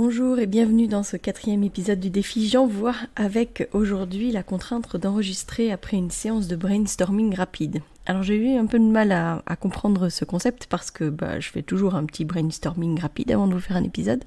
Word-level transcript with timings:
Bonjour 0.00 0.38
et 0.38 0.46
bienvenue 0.46 0.86
dans 0.86 1.02
ce 1.02 1.16
quatrième 1.16 1.64
épisode 1.64 1.98
du 1.98 2.08
défi 2.08 2.48
J'envoie 2.48 2.94
avec 3.16 3.68
aujourd'hui 3.72 4.30
la 4.30 4.44
contrainte 4.44 4.96
d'enregistrer 4.96 5.72
après 5.72 5.96
une 5.96 6.12
séance 6.12 6.46
de 6.46 6.54
brainstorming 6.54 7.34
rapide. 7.34 7.80
Alors 8.06 8.22
j'ai 8.22 8.36
eu 8.36 8.56
un 8.56 8.66
peu 8.66 8.78
de 8.78 8.84
mal 8.84 9.10
à, 9.10 9.42
comprendre 9.56 10.08
ce 10.08 10.24
concept 10.24 10.66
parce 10.66 10.92
que 10.92 11.10
bah, 11.10 11.40
je 11.40 11.48
fais 11.48 11.62
toujours 11.62 11.96
un 11.96 12.04
petit 12.04 12.24
brainstorming 12.24 13.00
rapide 13.00 13.32
avant 13.32 13.48
de 13.48 13.54
vous 13.54 13.60
faire 13.60 13.76
un 13.76 13.82
épisode. 13.82 14.22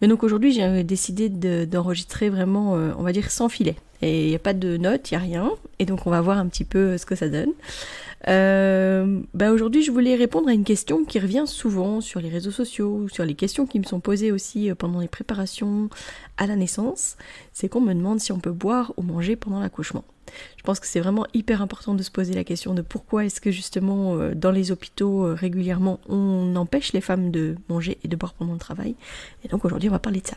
Mais 0.00 0.08
donc 0.08 0.24
aujourd'hui 0.24 0.50
j'ai 0.50 0.82
décidé 0.82 1.28
d'enregistrer 1.28 2.28
vraiment, 2.28 2.74
euh, 2.74 2.90
on 2.98 3.04
va 3.04 3.12
dire, 3.12 3.30
sans 3.30 3.48
filet. 3.48 3.76
Et 4.04 4.24
il 4.24 4.28
n'y 4.30 4.34
a 4.34 4.40
pas 4.40 4.52
de 4.52 4.78
notes, 4.78 5.12
il 5.12 5.14
n'y 5.14 5.18
a 5.18 5.24
rien. 5.24 5.50
Et 5.78 5.86
donc 5.86 6.08
on 6.08 6.10
va 6.10 6.20
voir 6.20 6.38
un 6.38 6.48
petit 6.48 6.64
peu 6.64 6.98
ce 6.98 7.06
que 7.06 7.14
ça 7.14 7.28
donne. 7.28 7.52
Euh, 8.28 9.20
bah 9.34 9.52
aujourd'hui, 9.52 9.82
je 9.82 9.90
voulais 9.90 10.14
répondre 10.14 10.48
à 10.48 10.52
une 10.52 10.64
question 10.64 11.04
qui 11.04 11.18
revient 11.18 11.44
souvent 11.46 12.00
sur 12.00 12.20
les 12.20 12.28
réseaux 12.28 12.50
sociaux, 12.50 13.08
sur 13.08 13.24
les 13.24 13.34
questions 13.34 13.66
qui 13.66 13.80
me 13.80 13.84
sont 13.84 14.00
posées 14.00 14.32
aussi 14.32 14.70
euh, 14.70 14.74
pendant 14.74 15.00
les 15.00 15.08
préparations 15.08 15.88
à 16.36 16.46
la 16.46 16.56
naissance. 16.56 17.16
C'est 17.52 17.68
qu'on 17.68 17.80
me 17.80 17.94
demande 17.94 18.20
si 18.20 18.32
on 18.32 18.38
peut 18.38 18.52
boire 18.52 18.92
ou 18.96 19.02
manger 19.02 19.36
pendant 19.36 19.60
l'accouchement. 19.60 20.04
Je 20.56 20.62
pense 20.62 20.80
que 20.80 20.86
c'est 20.86 21.00
vraiment 21.00 21.26
hyper 21.34 21.60
important 21.60 21.94
de 21.94 22.02
se 22.02 22.10
poser 22.10 22.32
la 22.32 22.44
question 22.44 22.74
de 22.74 22.82
pourquoi 22.82 23.24
est-ce 23.24 23.40
que 23.40 23.50
justement 23.50 24.14
euh, 24.14 24.34
dans 24.34 24.52
les 24.52 24.70
hôpitaux 24.70 25.34
régulièrement 25.34 26.00
on 26.08 26.54
empêche 26.56 26.92
les 26.92 27.00
femmes 27.00 27.30
de 27.30 27.56
manger 27.68 27.98
et 28.04 28.08
de 28.08 28.16
boire 28.16 28.34
pendant 28.34 28.52
le 28.52 28.58
travail. 28.58 28.94
Et 29.44 29.48
donc 29.48 29.64
aujourd'hui, 29.64 29.88
on 29.88 29.92
va 29.92 29.98
parler 29.98 30.20
de 30.20 30.28
ça. 30.28 30.36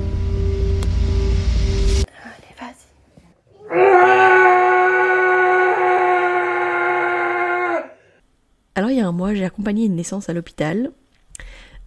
J'ai 9.33 9.45
accompagné 9.45 9.85
une 9.85 9.95
naissance 9.95 10.29
à 10.29 10.33
l'hôpital. 10.33 10.91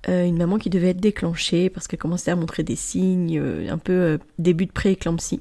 Euh, 0.09 0.25
une 0.25 0.37
maman 0.37 0.59
qui 0.59 0.69
devait 0.71 0.91
être 0.91 1.01
déclenchée 1.01 1.71
parce 1.71 1.87
qu'elle 1.87 1.99
commençait 1.99 2.31
à 2.31 2.37
montrer 2.37 2.63
des 2.63 2.77
signes, 2.77 3.39
euh, 3.39 3.71
un 3.71 3.79
peu 3.79 3.93
euh, 3.93 4.19
début 4.39 4.67
de 4.67 4.73
pré-éclampsie. 4.73 5.41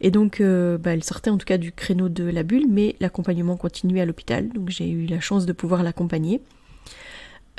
Et 0.00 0.10
donc, 0.10 0.42
bah, 0.42 0.92
elle 0.92 1.04
sortait 1.04 1.30
en 1.30 1.38
tout 1.38 1.46
cas 1.46 1.58
du 1.58 1.72
créneau 1.72 2.08
de 2.08 2.24
la 2.24 2.42
bulle, 2.42 2.66
mais 2.68 2.96
l'accompagnement 3.00 3.56
continuait 3.56 4.00
à 4.00 4.06
l'hôpital, 4.06 4.48
donc 4.50 4.68
j'ai 4.68 4.90
eu 4.90 5.06
la 5.06 5.20
chance 5.20 5.46
de 5.46 5.52
pouvoir 5.52 5.82
l'accompagner. 5.82 6.42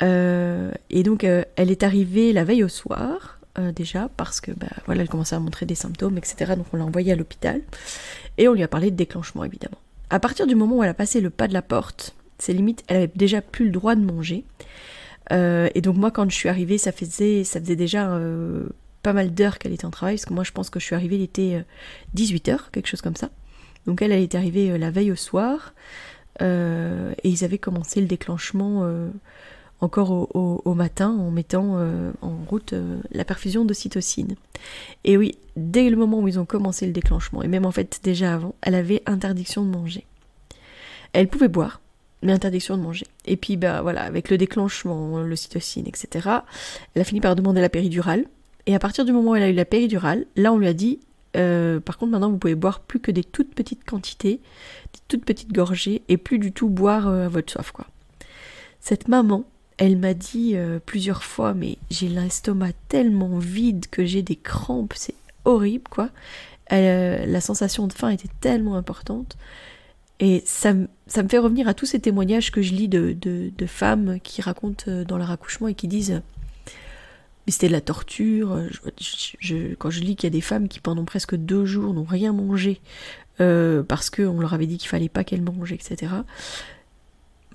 et 0.00 1.02
donc, 1.02 1.24
elle 1.24 1.70
est 1.70 1.82
arrivée 1.82 2.32
la 2.32 2.44
veille 2.44 2.64
au 2.64 2.68
soir, 2.68 3.40
déjà, 3.74 4.10
parce 4.16 4.40
que 4.40 4.52
bah, 4.52 4.66
voilà, 4.86 5.02
elle 5.02 5.08
commençait 5.08 5.36
à 5.36 5.40
montrer 5.40 5.66
des 5.66 5.74
symptômes, 5.74 6.18
etc. 6.18 6.54
Donc, 6.56 6.66
on 6.72 6.76
l'a 6.76 6.84
envoyée 6.84 7.12
à 7.12 7.16
l'hôpital 7.16 7.62
et 8.36 8.48
on 8.48 8.52
lui 8.52 8.62
a 8.62 8.68
parlé 8.68 8.90
de 8.90 8.96
déclenchement, 8.96 9.44
évidemment. 9.44 9.78
À 10.10 10.20
partir 10.20 10.46
du 10.46 10.54
moment 10.54 10.76
où 10.76 10.82
elle 10.82 10.90
a 10.90 10.94
passé 10.94 11.20
le 11.20 11.30
pas 11.30 11.48
de 11.48 11.54
la 11.54 11.62
porte, 11.62 12.14
c'est 12.38 12.52
limite, 12.52 12.84
elle 12.88 12.96
avait 12.96 13.12
déjà 13.14 13.40
plus 13.42 13.66
le 13.66 13.70
droit 13.70 13.94
de 13.94 14.04
manger. 14.04 14.44
Euh, 15.32 15.68
et 15.74 15.80
donc 15.80 15.96
moi, 15.96 16.10
quand 16.10 16.28
je 16.30 16.34
suis 16.34 16.48
arrivée, 16.48 16.78
ça 16.78 16.92
faisait, 16.92 17.44
ça 17.44 17.60
faisait 17.60 17.76
déjà 17.76 18.10
euh, 18.12 18.68
pas 19.02 19.12
mal 19.12 19.32
d'heures 19.32 19.58
qu'elle 19.58 19.72
était 19.72 19.86
en 19.86 19.90
travail, 19.90 20.16
parce 20.16 20.26
que 20.26 20.34
moi, 20.34 20.44
je 20.44 20.52
pense 20.52 20.70
que 20.70 20.80
je 20.80 20.84
suis 20.84 20.94
arrivée, 20.94 21.16
il 21.16 21.22
était 21.22 21.64
18h, 22.16 22.50
euh, 22.50 22.58
quelque 22.72 22.88
chose 22.88 23.02
comme 23.02 23.16
ça. 23.16 23.30
Donc 23.86 24.02
elle, 24.02 24.12
elle 24.12 24.22
est 24.22 24.34
arrivée 24.34 24.78
la 24.78 24.90
veille 24.90 25.12
au 25.12 25.16
soir, 25.16 25.74
et 26.40 27.28
ils 27.28 27.44
avaient 27.44 27.58
commencé 27.58 28.00
le 28.00 28.06
déclenchement 28.06 28.90
encore 29.80 30.34
au, 30.34 30.74
matin 30.74 31.10
en 31.10 31.30
mettant 31.30 31.78
en 32.22 32.36
route 32.48 32.74
la 33.12 33.26
perfusion 33.26 33.66
d'ocytocine. 33.66 34.36
Et 35.04 35.18
oui, 35.18 35.36
dès 35.54 35.90
le 35.90 35.96
moment 35.96 36.20
où 36.20 36.28
ils 36.28 36.40
ont 36.40 36.46
commencé 36.46 36.86
le 36.86 36.92
déclenchement, 36.92 37.42
et 37.42 37.48
même 37.48 37.66
en 37.66 37.72
fait 37.72 38.00
déjà 38.02 38.32
avant, 38.32 38.54
elle 38.62 38.74
avait 38.74 39.02
interdiction 39.04 39.62
de 39.66 39.70
manger. 39.70 40.06
Elle 41.12 41.28
pouvait 41.28 41.48
boire, 41.48 41.82
interdiction 42.30 42.76
de 42.76 42.82
manger. 42.82 43.06
Et 43.26 43.36
puis, 43.36 43.56
bah 43.56 43.82
voilà, 43.82 44.02
avec 44.02 44.30
le 44.30 44.38
déclenchement, 44.38 45.20
le 45.20 45.36
cytocine, 45.36 45.86
etc., 45.86 46.28
elle 46.94 47.02
a 47.02 47.04
fini 47.04 47.20
par 47.20 47.36
demander 47.36 47.60
la 47.60 47.68
péridurale. 47.68 48.24
Et 48.66 48.74
à 48.74 48.78
partir 48.78 49.04
du 49.04 49.12
moment 49.12 49.32
où 49.32 49.36
elle 49.36 49.42
a 49.42 49.50
eu 49.50 49.54
la 49.54 49.64
péridurale, 49.64 50.26
là, 50.36 50.52
on 50.52 50.58
lui 50.58 50.66
a 50.66 50.72
dit, 50.72 51.00
euh, 51.36 51.80
par 51.80 51.98
contre, 51.98 52.12
maintenant, 52.12 52.30
vous 52.30 52.38
pouvez 52.38 52.54
boire 52.54 52.80
plus 52.80 53.00
que 53.00 53.10
des 53.10 53.24
toutes 53.24 53.54
petites 53.54 53.84
quantités, 53.84 54.40
des 54.92 55.00
toutes 55.08 55.24
petites 55.24 55.52
gorgées, 55.52 56.02
et 56.08 56.16
plus 56.16 56.38
du 56.38 56.52
tout 56.52 56.68
boire 56.68 57.08
euh, 57.08 57.26
à 57.26 57.28
votre 57.28 57.52
soif, 57.52 57.72
quoi. 57.72 57.86
Cette 58.80 59.08
maman, 59.08 59.44
elle 59.78 59.96
m'a 59.96 60.14
dit 60.14 60.52
euh, 60.54 60.78
plusieurs 60.84 61.24
fois, 61.24 61.54
mais 61.54 61.78
j'ai 61.90 62.08
l'estomac 62.08 62.72
tellement 62.88 63.38
vide 63.38 63.86
que 63.90 64.04
j'ai 64.04 64.22
des 64.22 64.36
crampes, 64.36 64.94
c'est 64.96 65.14
horrible, 65.44 65.88
quoi. 65.90 66.10
la 66.70 67.40
sensation 67.40 67.86
de 67.86 67.92
faim 67.92 68.10
était 68.10 68.30
tellement 68.40 68.76
importante 68.76 69.36
et 70.20 70.42
ça, 70.46 70.72
ça, 71.06 71.22
me 71.22 71.28
fait 71.28 71.38
revenir 71.38 71.66
à 71.66 71.74
tous 71.74 71.86
ces 71.86 72.00
témoignages 72.00 72.52
que 72.52 72.62
je 72.62 72.72
lis 72.72 72.88
de, 72.88 73.16
de, 73.20 73.66
femmes 73.66 74.20
qui 74.22 74.42
racontent 74.42 74.84
euh, 74.88 75.04
dans 75.04 75.18
leur 75.18 75.30
accouchement 75.30 75.68
et 75.68 75.74
qui 75.74 75.88
disent 75.88 76.22
mais 77.46 77.52
c'était 77.52 77.68
de 77.68 77.72
la 77.72 77.80
torture. 77.80 78.58
Je, 78.98 79.74
quand 79.74 79.90
je 79.90 80.00
lis 80.00 80.16
qu'il 80.16 80.26
y 80.26 80.32
a 80.32 80.36
des 80.36 80.40
femmes 80.40 80.68
qui 80.68 80.80
pendant 80.80 81.04
presque 81.04 81.36
deux 81.36 81.66
jours 81.66 81.92
n'ont 81.92 82.04
rien 82.04 82.32
mangé 82.32 82.80
euh, 83.40 83.82
parce 83.82 84.08
qu'on 84.10 84.40
leur 84.40 84.54
avait 84.54 84.66
dit 84.66 84.78
qu'il 84.78 84.88
fallait 84.88 85.08
pas 85.08 85.24
qu'elles 85.24 85.42
mangent, 85.42 85.72
etc. 85.72 86.12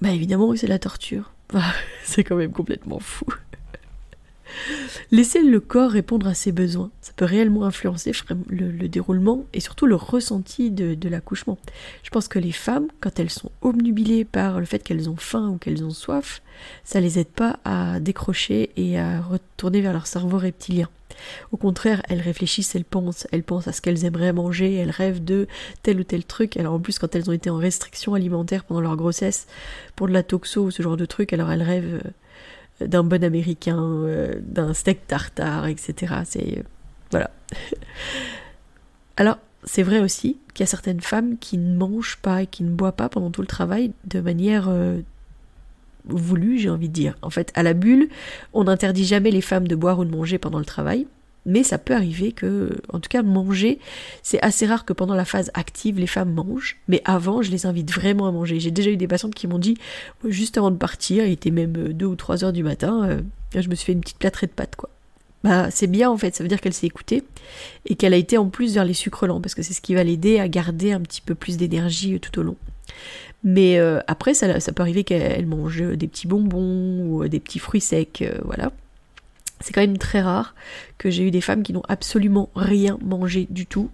Bah 0.01 0.11
évidemment, 0.11 0.55
c'est 0.55 0.67
de 0.67 0.71
la 0.71 0.79
torture. 0.79 1.31
c'est 2.03 2.23
quand 2.23 2.35
même 2.35 2.51
complètement 2.51 2.99
fou. 2.99 3.25
Laisser 5.11 5.41
le 5.41 5.59
corps 5.59 5.91
répondre 5.91 6.27
à 6.27 6.33
ses 6.33 6.51
besoins, 6.51 6.91
ça 7.01 7.11
peut 7.15 7.25
réellement 7.25 7.65
influencer 7.65 8.11
le, 8.49 8.87
déroulement 8.87 9.45
et 9.53 9.59
surtout 9.59 9.85
le 9.85 9.95
ressenti 9.95 10.71
de, 10.71 11.09
l'accouchement. 11.09 11.57
Je 12.03 12.09
pense 12.09 12.27
que 12.27 12.39
les 12.39 12.51
femmes, 12.51 12.87
quand 13.01 13.19
elles 13.19 13.29
sont 13.29 13.51
obnubilées 13.61 14.25
par 14.25 14.59
le 14.59 14.65
fait 14.65 14.79
qu'elles 14.79 15.09
ont 15.09 15.17
faim 15.17 15.49
ou 15.49 15.57
qu'elles 15.57 15.83
ont 15.83 15.89
soif, 15.89 16.41
ça 16.83 16.99
les 16.99 17.19
aide 17.19 17.27
pas 17.27 17.59
à 17.65 17.99
décrocher 17.99 18.71
et 18.75 18.99
à 18.99 19.21
retourner 19.21 19.81
vers 19.81 19.93
leur 19.93 20.07
cerveau 20.07 20.37
reptilien. 20.37 20.89
Au 21.51 21.57
contraire, 21.57 22.01
elles 22.09 22.21
réfléchissent, 22.21 22.75
elles 22.75 22.85
pensent, 22.85 23.27
elles 23.31 23.43
pensent 23.43 23.67
à 23.67 23.73
ce 23.73 23.81
qu'elles 23.81 24.05
aimeraient 24.05 24.33
manger, 24.33 24.75
elles 24.75 24.91
rêvent 24.91 25.23
de 25.23 25.47
tel 25.83 25.99
ou 25.99 26.03
tel 26.03 26.23
truc. 26.23 26.57
Alors 26.57 26.73
en 26.73 26.79
plus, 26.79 26.99
quand 26.99 27.15
elles 27.15 27.29
ont 27.29 27.33
été 27.33 27.49
en 27.49 27.57
restriction 27.57 28.13
alimentaire 28.13 28.63
pendant 28.63 28.81
leur 28.81 28.95
grossesse, 28.95 29.47
pour 29.95 30.07
de 30.07 30.13
la 30.13 30.23
toxo 30.23 30.61
ou 30.61 30.71
ce 30.71 30.81
genre 30.81 30.97
de 30.97 31.05
truc, 31.05 31.33
alors 31.33 31.51
elles 31.51 31.63
rêvent 31.63 32.01
euh, 32.05 32.09
d'un 32.81 33.03
bon 33.03 33.23
américain, 33.23 33.81
euh, 33.81 34.35
d'un 34.41 34.73
steak 34.73 35.07
tartare, 35.07 35.67
etc. 35.67 36.15
C'est 36.25 36.59
euh, 36.59 36.63
voilà. 37.11 37.31
Alors, 39.17 39.37
c'est 39.63 39.83
vrai 39.83 39.99
aussi 39.99 40.37
qu'il 40.53 40.63
y 40.63 40.67
a 40.67 40.67
certaines 40.67 41.01
femmes 41.01 41.37
qui 41.37 41.57
ne 41.57 41.75
mangent 41.75 42.17
pas 42.21 42.43
et 42.43 42.47
qui 42.47 42.63
ne 42.63 42.69
boivent 42.69 42.93
pas 42.93 43.09
pendant 43.09 43.31
tout 43.31 43.41
le 43.41 43.47
travail 43.47 43.91
de 44.05 44.21
manière 44.21 44.67
euh, 44.69 45.01
voulue, 46.05 46.57
j'ai 46.57 46.69
envie 46.69 46.87
de 46.87 46.93
dire. 46.93 47.15
En 47.21 47.29
fait, 47.29 47.51
à 47.55 47.63
la 47.63 47.73
bulle, 47.73 48.09
on 48.53 48.65
n'interdit 48.65 49.05
jamais 49.05 49.31
les 49.31 49.41
femmes 49.41 49.67
de 49.67 49.75
boire 49.75 49.99
ou 49.99 50.05
de 50.05 50.11
manger 50.11 50.37
pendant 50.37 50.59
le 50.59 50.65
travail. 50.65 51.07
Mais 51.45 51.63
ça 51.63 51.77
peut 51.77 51.95
arriver 51.95 52.31
que, 52.31 52.77
en 52.91 52.99
tout 52.99 53.09
cas, 53.09 53.23
manger, 53.23 53.79
c'est 54.23 54.41
assez 54.41 54.65
rare 54.65 54.85
que 54.85 54.93
pendant 54.93 55.15
la 55.15 55.25
phase 55.25 55.51
active, 55.53 55.97
les 55.97 56.07
femmes 56.07 56.33
mangent. 56.33 56.77
Mais 56.87 57.01
avant, 57.05 57.41
je 57.41 57.49
les 57.49 57.65
invite 57.65 57.91
vraiment 57.91 58.27
à 58.27 58.31
manger. 58.31 58.59
J'ai 58.59 58.71
déjà 58.71 58.91
eu 58.91 58.97
des 58.97 59.07
patientes 59.07 59.33
qui 59.33 59.47
m'ont 59.47 59.59
dit, 59.59 59.77
juste 60.25 60.57
avant 60.57 60.71
de 60.71 60.77
partir, 60.77 61.25
il 61.25 61.31
était 61.31 61.51
même 61.51 61.93
2 61.93 62.05
ou 62.05 62.15
3 62.15 62.43
heures 62.43 62.53
du 62.53 62.63
matin, 62.63 63.07
euh, 63.09 63.21
je 63.55 63.69
me 63.69 63.75
suis 63.75 63.85
fait 63.85 63.93
une 63.93 64.01
petite 64.01 64.19
plâtrée 64.19 64.47
de 64.47 64.51
pâtes, 64.51 64.75
quoi. 64.75 64.89
Bah, 65.43 65.71
c'est 65.71 65.87
bien 65.87 66.09
en 66.09 66.17
fait, 66.17 66.35
ça 66.35 66.43
veut 66.43 66.49
dire 66.49 66.59
qu'elle 66.59 66.73
s'est 66.73 66.87
écoutée 66.87 67.23
et 67.85 67.95
qu'elle 67.95 68.13
a 68.13 68.17
été 68.17 68.37
en 68.37 68.49
plus 68.49 68.73
vers 68.73 68.83
les 68.83 68.93
sucres 68.93 69.25
lents 69.25 69.39
parce 69.39 69.55
que 69.55 69.61
c'est 69.61 69.73
ce 69.73 69.79
qui 69.79 69.95
va 69.95 70.03
l'aider 70.03 70.37
à 70.37 70.49
garder 70.49 70.91
un 70.91 70.99
petit 70.99 71.21
peu 71.21 71.33
plus 71.33 71.55
d'énergie 71.55 72.15
euh, 72.15 72.19
tout 72.19 72.37
au 72.39 72.43
long. 72.43 72.57
Mais 73.45 73.79
euh, 73.79 74.01
après, 74.07 74.33
ça, 74.33 74.59
ça 74.59 74.73
peut 74.73 74.81
arriver 74.83 75.05
qu'elle 75.05 75.45
mange 75.45 75.81
des 75.81 76.07
petits 76.09 76.27
bonbons 76.27 77.05
ou 77.05 77.27
des 77.29 77.39
petits 77.39 77.59
fruits 77.59 77.79
secs, 77.79 78.21
voilà. 78.43 78.73
C'est 79.59 79.73
quand 79.73 79.81
même 79.81 79.97
très 79.97 80.21
rare 80.21 80.55
que 80.97 81.09
j'ai 81.09 81.23
eu 81.23 81.31
des 81.31 81.41
femmes 81.41 81.63
qui 81.63 81.73
n'ont 81.73 81.83
absolument 81.87 82.49
rien 82.55 82.97
mangé 83.03 83.47
du 83.49 83.65
tout. 83.65 83.89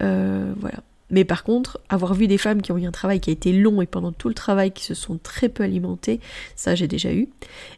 Euh, 0.00 0.52
voilà. 0.58 0.78
Mais 1.10 1.24
par 1.24 1.44
contre, 1.44 1.78
avoir 1.88 2.14
vu 2.14 2.26
des 2.26 2.38
femmes 2.38 2.62
qui 2.62 2.72
ont 2.72 2.78
eu 2.78 2.86
un 2.86 2.92
travail 2.92 3.20
qui 3.20 3.30
a 3.30 3.32
été 3.32 3.52
long 3.52 3.80
et 3.80 3.86
pendant 3.86 4.10
tout 4.10 4.28
le 4.28 4.34
travail 4.34 4.72
qui 4.72 4.82
se 4.82 4.94
sont 4.94 5.18
très 5.18 5.48
peu 5.48 5.62
alimentées, 5.62 6.18
ça 6.56 6.74
j'ai 6.74 6.88
déjà 6.88 7.12
eu. 7.12 7.28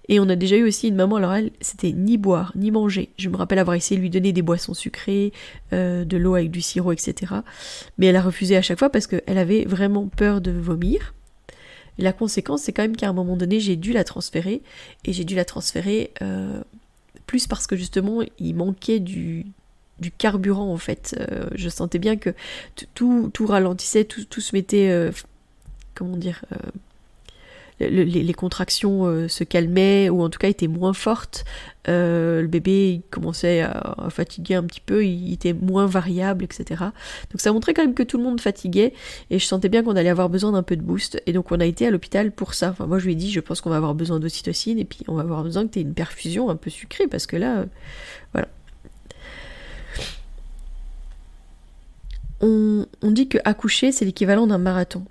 Et 0.09 0.19
on 0.19 0.29
a 0.31 0.37
déjà 0.37 0.57
eu 0.57 0.67
aussi 0.67 0.89
une 0.89 0.95
maman, 0.95 1.17
alors 1.17 1.35
elle, 1.35 1.51
c'était 1.61 1.93
ni 1.93 2.17
boire, 2.17 2.53
ni 2.57 2.71
manger. 2.71 3.11
Je 3.19 3.29
me 3.29 3.37
rappelle 3.37 3.59
avoir 3.59 3.77
essayé 3.77 3.97
de 3.97 4.03
lui 4.03 4.09
donner 4.09 4.33
des 4.33 4.41
boissons 4.41 4.73
sucrées, 4.73 5.33
euh, 5.75 6.07
de 6.07 6.17
l'eau 6.17 6.37
avec 6.37 6.51
du 6.51 6.63
sirop, 6.63 6.93
etc. 6.93 7.35
Mais 7.99 8.07
elle 8.07 8.17
a 8.17 8.23
refusé 8.23 8.57
à 8.57 8.63
chaque 8.63 8.79
fois 8.79 8.89
parce 8.89 9.07
qu'elle 9.07 9.39
avait 9.39 9.67
vraiment 9.67 10.09
peur 10.09 10.41
de 10.41 10.51
vomir. 10.51 11.13
La 11.99 12.13
conséquence, 12.13 12.63
c'est 12.63 12.73
quand 12.73 12.83
même 12.83 12.97
qu'à 12.97 13.09
un 13.09 13.13
moment 13.13 13.37
donné, 13.37 13.61
j'ai 13.61 13.77
dû 13.77 13.93
la 13.93 14.05
transférer. 14.05 14.63
Et 15.05 15.13
j'ai 15.13 15.25
dû 15.25 15.35
la 15.35 15.45
transférer 15.45 16.13
euh, 16.23 16.63
plus 17.29 17.47
parce 17.47 17.69
que 17.69 17.77
justement, 17.77 18.23
il 18.41 18.57
manquait 18.57 18.99
du, 18.99 19.45
carburant 20.17 20.73
en 20.73 20.79
fait. 20.79 21.15
Euh, 21.21 21.49
je 21.55 21.69
sentais 21.69 22.01
bien 22.01 22.17
que 22.17 22.31
tout, 22.95 23.31
tout 23.33 23.47
ralentissait, 23.47 24.05
tout, 24.05 24.25
tout, 24.25 24.41
se 24.41 24.57
mettait, 24.57 24.91
euh, 24.91 25.13
comment 25.95 26.17
dire, 26.17 26.45
euh, 26.53 26.57
les, 27.81 28.35
contractions 28.35 29.29
se 29.29 29.45
calmaient 29.45 30.09
ou 30.09 30.23
en 30.23 30.29
tout 30.29 30.39
cas 30.39 30.49
étaient 30.49 30.69
moins 30.69 30.93
fortes. 30.93 31.45
le 31.87 32.47
bébé 32.47 33.03
commençait 33.11 33.63
à, 33.63 34.09
fatiguer 34.11 34.55
un 34.55 34.65
petit 34.65 34.81
peu, 34.81 35.05
il, 35.05 35.33
était 35.33 35.53
moins 35.53 35.87
variable, 35.87 36.45
etc. 36.45 36.85
Donc 37.31 37.41
ça 37.41 37.53
montrait 37.53 37.75
quand 37.75 37.83
même 37.83 37.95
que 37.95 38.03
tout 38.03 38.19
le 38.19 38.25
monde 38.25 38.41
fatiguait 38.41 38.93
et 39.31 39.39
je 39.39 39.45
sentais 39.45 39.69
bien 39.69 39.83
qu'on 39.83 39.97
allait 39.97 40.09
avoir 40.09 40.29
besoin 40.29 40.53
d'un 40.53 40.63
peu 40.63 40.77
de 40.77 40.83
boost. 40.83 41.23
Et 41.27 41.33
donc 41.33 41.53
on 41.53 41.61
a 41.61 41.67
été 41.67 41.87
à 41.87 41.91
l'hôpital 41.91 42.33
pour 42.33 42.55
ça. 42.55 42.71
Enfin, 42.71 42.87
moi 42.87 42.99
je 42.99 43.07
lui 43.07 43.13
ai 43.13 43.17
dit, 43.17 43.31
je 43.31 43.41
pense 43.41 43.61
qu'on 43.61 43.71
va 43.71 43.77
avoir 43.77 43.95
besoin 43.95 44.21
d'ocytocine 44.21 44.79
et 44.79 44.85
puis 44.85 45.01
on 45.09 45.15
va 45.15 45.23
avoir 45.23 45.43
besoin 45.43 45.67
que 45.67 45.73
tu 45.73 45.79
aies 45.79 45.83
une 45.83 45.95
perfusion 45.95 46.51
un 46.51 46.57
peu 46.57 46.71
sucrée 46.71 47.07
parce 47.07 47.27
que 47.27 47.37
là, 47.37 47.67
voilà. 48.33 48.49
on, 52.41 52.87
dit 53.11 53.29
que 53.29 53.39
accoucher, 53.45 53.93
c'est 53.93 54.05
l'équivalent 54.05 54.47
d'un 54.47 54.59
marathon. 54.59 55.05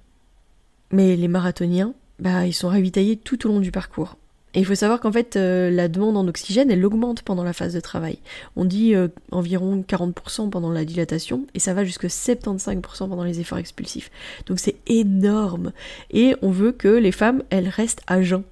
Mais 0.92 1.16
les 1.16 1.28
marathoniens, 1.28 1.94
bah, 2.20 2.46
ils 2.46 2.54
sont 2.54 2.70
ravitaillés 2.70 3.18
tout 3.18 3.46
au 3.46 3.50
long 3.50 3.60
du 3.60 3.72
parcours. 3.72 4.16
Et 4.54 4.60
il 4.62 4.66
faut 4.66 4.76
savoir 4.76 5.00
qu'en 5.00 5.12
fait, 5.12 5.36
euh, 5.36 5.70
la 5.70 5.88
demande 5.88 6.18
en 6.18 6.28
oxygène, 6.28 6.72
elle 6.72 6.84
augmente 6.84 7.22
pendant 7.22 7.44
la 7.44 7.54
phase 7.54 7.74
de 7.74 7.80
travail. 7.80 8.18
On 8.56 8.66
dit 8.66 8.96
euh, 8.96 9.08
environ 9.32 9.84
40% 9.88 10.50
pendant 10.50 10.72
la 10.72 10.86
dilatation, 10.86 11.46
et 11.54 11.60
ça 11.60 11.74
va 11.74 11.84
jusqu'à 11.84 12.08
75% 12.08 12.82
pendant 13.10 13.24
les 13.24 13.40
efforts 13.40 13.60
expulsifs. 13.60 14.10
Donc 14.48 14.60
c'est 14.60 14.78
énorme. 14.88 15.74
Et 16.12 16.36
on 16.42 16.50
veut 16.50 16.72
que 16.72 16.88
les 16.88 17.12
femmes, 17.12 17.44
elles 17.50 17.70
restent 17.70 18.02
à 18.08 18.22
jeun 18.22 18.44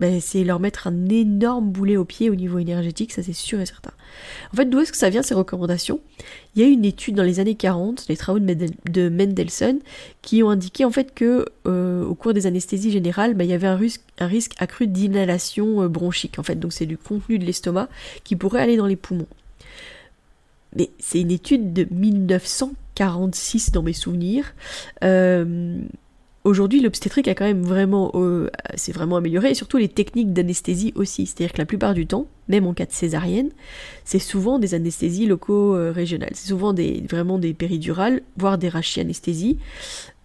ben, 0.00 0.20
c'est 0.20 0.44
leur 0.44 0.60
mettre 0.60 0.86
un 0.86 1.08
énorme 1.08 1.70
boulet 1.70 1.96
au 1.96 2.04
pied 2.04 2.30
au 2.30 2.34
niveau 2.34 2.58
énergétique, 2.58 3.12
ça 3.12 3.22
c'est 3.22 3.32
sûr 3.32 3.60
et 3.60 3.66
certain. 3.66 3.92
En 4.52 4.56
fait, 4.56 4.66
d'où 4.66 4.78
est-ce 4.78 4.92
que 4.92 4.98
ça 4.98 5.10
vient 5.10 5.22
ces 5.22 5.34
recommandations? 5.34 6.00
Il 6.54 6.62
y 6.62 6.64
a 6.64 6.68
eu 6.68 6.72
une 6.72 6.84
étude 6.84 7.16
dans 7.16 7.22
les 7.22 7.40
années 7.40 7.56
40, 7.56 8.06
les 8.08 8.16
travaux 8.16 8.38
de, 8.38 9.08
Mendelssohn, 9.08 9.78
qui 10.22 10.42
ont 10.42 10.50
indiqué 10.50 10.84
en 10.84 10.90
fait 10.90 11.14
que 11.14 11.46
euh, 11.66 12.04
au 12.04 12.14
cours 12.14 12.32
des 12.32 12.46
anesthésies 12.46 12.90
générales, 12.90 13.34
ben, 13.34 13.44
il 13.44 13.50
y 13.50 13.54
avait 13.54 13.66
un 13.66 13.76
risque, 13.76 14.02
un 14.18 14.26
risque 14.26 14.52
accru 14.58 14.86
d'inhalation 14.86 15.82
euh, 15.82 15.88
bronchique. 15.88 16.38
En 16.38 16.42
fait, 16.42 16.56
donc 16.56 16.72
c'est 16.72 16.86
du 16.86 16.96
contenu 16.96 17.38
de 17.38 17.44
l'estomac 17.44 17.88
qui 18.24 18.36
pourrait 18.36 18.62
aller 18.62 18.76
dans 18.76 18.86
les 18.86 18.96
poumons. 18.96 19.26
Mais 20.76 20.90
c'est 20.98 21.20
une 21.20 21.30
étude 21.30 21.72
de 21.72 21.86
1946 21.90 23.72
dans 23.72 23.82
mes 23.82 23.92
souvenirs. 23.92 24.54
Euh, 25.02 25.80
Aujourd'hui, 26.44 26.80
l'obstétrique 26.80 27.26
a 27.26 27.34
quand 27.34 27.44
même 27.44 27.62
vraiment, 27.62 28.12
euh, 28.14 28.48
s'est 28.76 28.92
vraiment 28.92 29.16
amélioré, 29.16 29.50
et 29.50 29.54
surtout 29.54 29.76
les 29.76 29.88
techniques 29.88 30.32
d'anesthésie 30.32 30.92
aussi. 30.94 31.26
C'est-à-dire 31.26 31.52
que 31.52 31.58
la 31.58 31.66
plupart 31.66 31.94
du 31.94 32.06
temps, 32.06 32.26
même 32.46 32.66
en 32.66 32.74
cas 32.74 32.86
de 32.86 32.92
césarienne, 32.92 33.50
c'est 34.04 34.20
souvent 34.20 34.60
des 34.60 34.74
anesthésies 34.74 35.26
locaux-régionales. 35.26 36.30
C'est 36.34 36.48
souvent 36.48 36.72
des, 36.72 37.04
vraiment 37.08 37.38
des 37.38 37.54
péridurales, 37.54 38.22
voire 38.36 38.56
des 38.56 38.68
rachianesthésies, 38.68 39.58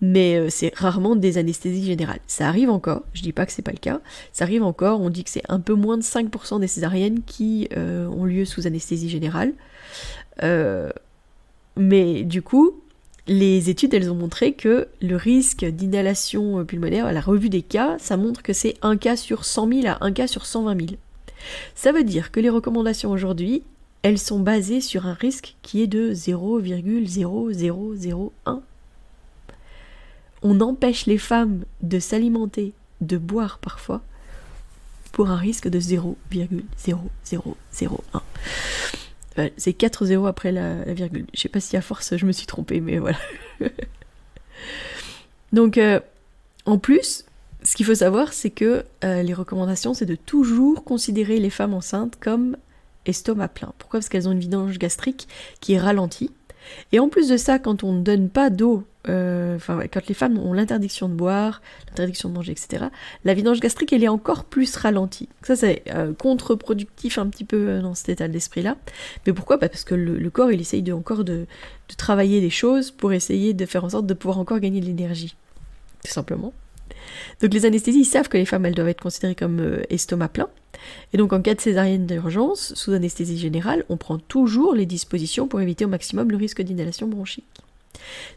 mais 0.01 0.35
euh, 0.37 0.49
c'est 0.49 0.73
rarement 0.75 1.15
des 1.15 1.39
anesthésies 1.39 1.85
générales. 1.85 2.19
Ça 2.27 2.47
arrive 2.47 2.69
encore, 2.69 3.01
je 3.13 3.23
dis 3.23 3.33
pas 3.33 3.47
que 3.47 3.51
c'est 3.51 3.63
pas 3.63 3.71
le 3.71 3.77
cas, 3.77 3.99
ça 4.31 4.45
arrive 4.45 4.63
encore, 4.63 5.01
on 5.01 5.09
dit 5.09 5.23
que 5.23 5.31
c'est 5.31 5.43
un 5.49 5.59
peu 5.59 5.73
moins 5.73 5.97
de 5.97 6.03
5% 6.03 6.59
des 6.59 6.67
césariennes 6.67 7.21
qui 7.25 7.67
euh, 7.75 8.05
ont 8.07 8.25
lieu 8.25 8.45
sous 8.45 8.67
anesthésie 8.67 9.09
générale. 9.09 9.53
mais 11.75 12.23
du 12.23 12.43
coup, 12.43 12.82
les 13.27 13.69
études, 13.69 13.93
elles 13.93 14.11
ont 14.11 14.15
montré 14.15 14.53
que 14.53 14.87
le 15.01 15.15
risque 15.15 15.63
d'inhalation 15.63 16.65
pulmonaire, 16.65 17.05
à 17.05 17.13
la 17.13 17.21
revue 17.21 17.49
des 17.49 17.61
cas, 17.61 17.97
ça 17.99 18.17
montre 18.17 18.43
que 18.43 18.53
c'est 18.53 18.75
un 18.81 18.97
cas 18.97 19.15
sur 19.15 19.45
100 19.45 19.81
000 19.81 19.87
à 19.87 19.97
un 20.01 20.11
cas 20.11 20.27
sur 20.27 20.45
120 20.45 20.87
000. 20.87 20.97
Ça 21.75 21.91
veut 21.91 22.03
dire 22.03 22.31
que 22.31 22.39
les 22.39 22.49
recommandations 22.49 23.11
aujourd'hui, 23.11 23.63
elles 24.01 24.19
sont 24.19 24.39
basées 24.39 24.81
sur 24.81 25.07
un 25.07 25.13
risque 25.13 25.55
qui 25.61 25.81
est 25.81 25.87
de 25.87 26.13
0,0001. 26.13 28.59
On 30.41 30.59
empêche 30.59 31.05
les 31.05 31.17
femmes 31.17 31.63
de 31.81 31.99
s'alimenter, 31.99 32.73
de 32.99 33.17
boire 33.17 33.59
parfois, 33.59 34.01
pour 35.13 35.29
un 35.29 35.37
risque 35.37 35.69
de 35.69 35.79
0,0001 35.79 38.21
c'est 39.57 39.77
4-0 39.77 40.27
après 40.27 40.51
la, 40.51 40.83
virgule. 40.85 41.25
Je 41.33 41.41
sais 41.41 41.49
pas 41.49 41.59
si 41.59 41.75
à 41.77 41.81
force 41.81 42.15
je 42.15 42.25
me 42.25 42.31
suis 42.31 42.45
trompée, 42.45 42.79
mais 42.79 42.97
voilà. 42.99 43.17
Donc, 45.53 45.77
euh, 45.77 45.99
en 46.65 46.77
plus, 46.77 47.25
ce 47.63 47.75
qu'il 47.75 47.85
faut 47.85 47.95
savoir, 47.95 48.33
c'est 48.33 48.49
que 48.49 48.85
euh, 49.03 49.23
les 49.23 49.33
recommandations, 49.33 49.93
c'est 49.93 50.05
de 50.05 50.15
toujours 50.15 50.83
considérer 50.83 51.39
les 51.39 51.49
femmes 51.49 51.73
enceintes 51.73 52.17
comme 52.19 52.57
estomac 53.05 53.49
plein. 53.49 53.73
Pourquoi? 53.77 53.99
Parce 53.99 54.09
qu'elles 54.09 54.27
ont 54.27 54.31
une 54.31 54.39
vidange 54.39 54.77
gastrique 54.79 55.27
qui 55.59 55.73
est 55.73 55.79
ralentie. 55.79 56.31
Et 56.91 56.99
en 56.99 57.09
plus 57.09 57.27
de 57.27 57.37
ça, 57.37 57.59
quand 57.59 57.83
on 57.83 57.93
ne 57.93 58.01
donne 58.01 58.29
pas 58.29 58.49
d'eau 58.49 58.83
euh, 59.09 59.59
quand 59.91 60.07
les 60.07 60.13
femmes 60.13 60.37
ont 60.37 60.53
l'interdiction 60.53 61.09
de 61.09 61.13
boire, 61.13 61.61
l'interdiction 61.89 62.29
de 62.29 62.35
manger, 62.35 62.53
etc., 62.53 62.85
la 63.25 63.33
vidange 63.33 63.59
gastrique, 63.59 63.91
elle 63.91 64.03
est 64.03 64.09
encore 64.09 64.45
plus 64.45 64.75
ralentie. 64.75 65.27
Ça, 65.41 65.55
c'est 65.55 65.83
euh, 65.93 66.13
contre-productif 66.13 67.17
un 67.17 67.27
petit 67.27 67.43
peu 67.43 67.67
euh, 67.67 67.81
dans 67.81 67.95
cet 67.95 68.09
état 68.09 68.27
d'esprit-là. 68.27 68.77
Mais 69.27 69.33
pourquoi? 69.33 69.57
Bah, 69.57 69.67
Parce 69.67 69.83
que 69.83 69.95
le, 69.95 70.29
corps, 70.29 70.51
il 70.51 70.61
essaye 70.61 70.81
de, 70.81 70.93
encore 70.93 71.23
de, 71.23 71.45
travailler 71.97 72.39
des 72.41 72.49
choses 72.49 72.91
pour 72.91 73.13
essayer 73.13 73.53
de 73.53 73.65
faire 73.65 73.83
en 73.83 73.89
sorte 73.89 74.07
de 74.07 74.13
pouvoir 74.13 74.39
encore 74.39 74.59
gagner 74.59 74.79
de 74.79 74.85
l'énergie. 74.85 75.35
Tout 76.05 76.11
simplement. 76.11 76.53
Donc 77.41 77.53
les 77.53 77.65
anesthésies, 77.65 78.05
savent 78.05 78.29
que 78.29 78.37
les 78.37 78.45
femmes, 78.45 78.65
elles 78.65 78.73
doivent 78.73 78.87
être 78.87 79.01
considérées 79.01 79.35
comme 79.35 79.79
estomac 79.89 80.29
plein. 80.29 80.47
Et 81.11 81.17
donc 81.17 81.33
en 81.33 81.41
cas 81.41 81.53
de 81.53 81.61
césarienne 81.61 82.07
d'urgence, 82.07 82.73
sous 82.75 82.93
anesthésie 82.93 83.37
générale, 83.37 83.83
on 83.89 83.97
prend 83.97 84.17
toujours 84.17 84.73
les 84.73 84.85
dispositions 84.85 85.47
pour 85.47 85.61
éviter 85.61 85.85
au 85.85 85.89
maximum 85.89 86.31
le 86.31 86.37
risque 86.37 86.61
d'inhalation 86.61 87.07
bronchique. 87.07 87.62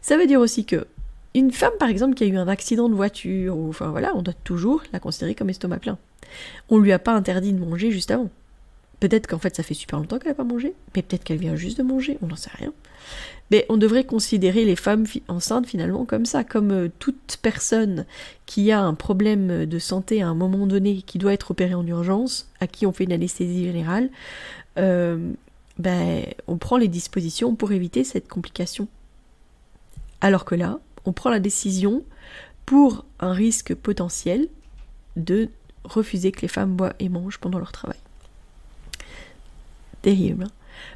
Ça 0.01 0.17
veut 0.17 0.27
dire 0.27 0.39
aussi 0.39 0.65
que 0.65 0.87
une 1.33 1.51
femme, 1.51 1.73
par 1.79 1.89
exemple, 1.89 2.15
qui 2.15 2.23
a 2.23 2.27
eu 2.27 2.37
un 2.37 2.47
accident 2.47 2.89
de 2.89 2.95
voiture, 2.95 3.55
enfin 3.57 3.89
voilà, 3.89 4.15
on 4.15 4.21
doit 4.21 4.33
toujours 4.43 4.81
la 4.91 4.99
considérer 4.99 5.35
comme 5.35 5.49
estomac 5.49 5.79
plein. 5.79 5.97
On 6.69 6.79
lui 6.79 6.91
a 6.91 6.99
pas 6.99 7.13
interdit 7.13 7.53
de 7.53 7.59
manger 7.59 7.91
juste 7.91 8.11
avant. 8.11 8.29
Peut-être 8.99 9.27
qu'en 9.27 9.37
fait 9.37 9.55
ça 9.55 9.61
fait 9.61 9.75
super 9.75 9.99
longtemps 9.99 10.17
qu'elle 10.17 10.31
n'a 10.31 10.35
pas 10.35 10.43
mangé, 10.43 10.73
mais 10.95 11.03
peut-être 11.03 11.23
qu'elle 11.23 11.37
vient 11.37 11.55
juste 11.55 11.77
de 11.77 11.83
manger, 11.83 12.17
on 12.23 12.27
n'en 12.27 12.35
sait 12.35 12.49
rien. 12.55 12.73
Mais 13.51 13.65
on 13.69 13.77
devrait 13.77 14.03
considérer 14.03 14.65
les 14.65 14.75
femmes 14.75 15.05
enceintes 15.27 15.67
finalement 15.67 16.05
comme 16.05 16.25
ça, 16.25 16.43
comme 16.43 16.71
euh, 16.71 16.89
toute 16.97 17.37
personne 17.41 18.05
qui 18.47 18.71
a 18.71 18.81
un 18.81 18.95
problème 18.95 19.65
de 19.65 19.79
santé 19.79 20.23
à 20.23 20.27
un 20.27 20.33
moment 20.33 20.65
donné, 20.65 21.03
qui 21.03 21.19
doit 21.19 21.33
être 21.33 21.51
opérée 21.51 21.75
en 21.75 21.85
urgence, 21.85 22.49
à 22.59 22.65
qui 22.65 22.87
on 22.87 22.91
fait 22.91 23.03
une 23.03 23.13
anesthésie 23.13 23.65
générale, 23.65 24.09
euh, 24.79 25.31
ben, 25.77 26.23
on 26.47 26.57
prend 26.57 26.77
les 26.77 26.87
dispositions 26.87 27.55
pour 27.55 27.71
éviter 27.71 28.03
cette 28.03 28.27
complication. 28.27 28.87
Alors 30.21 30.45
que 30.45 30.55
là, 30.55 30.79
on 31.05 31.13
prend 31.13 31.29
la 31.29 31.39
décision 31.39 32.03
pour 32.65 33.05
un 33.19 33.33
risque 33.33 33.73
potentiel 33.73 34.49
de 35.15 35.49
refuser 35.83 36.31
que 36.31 36.41
les 36.41 36.47
femmes 36.47 36.75
boivent 36.75 36.95
et 36.99 37.09
mangent 37.09 37.39
pendant 37.39 37.59
leur 37.59 37.71
travail. 37.71 37.97
Terrible. 40.01 40.43
Hein. 40.43 40.51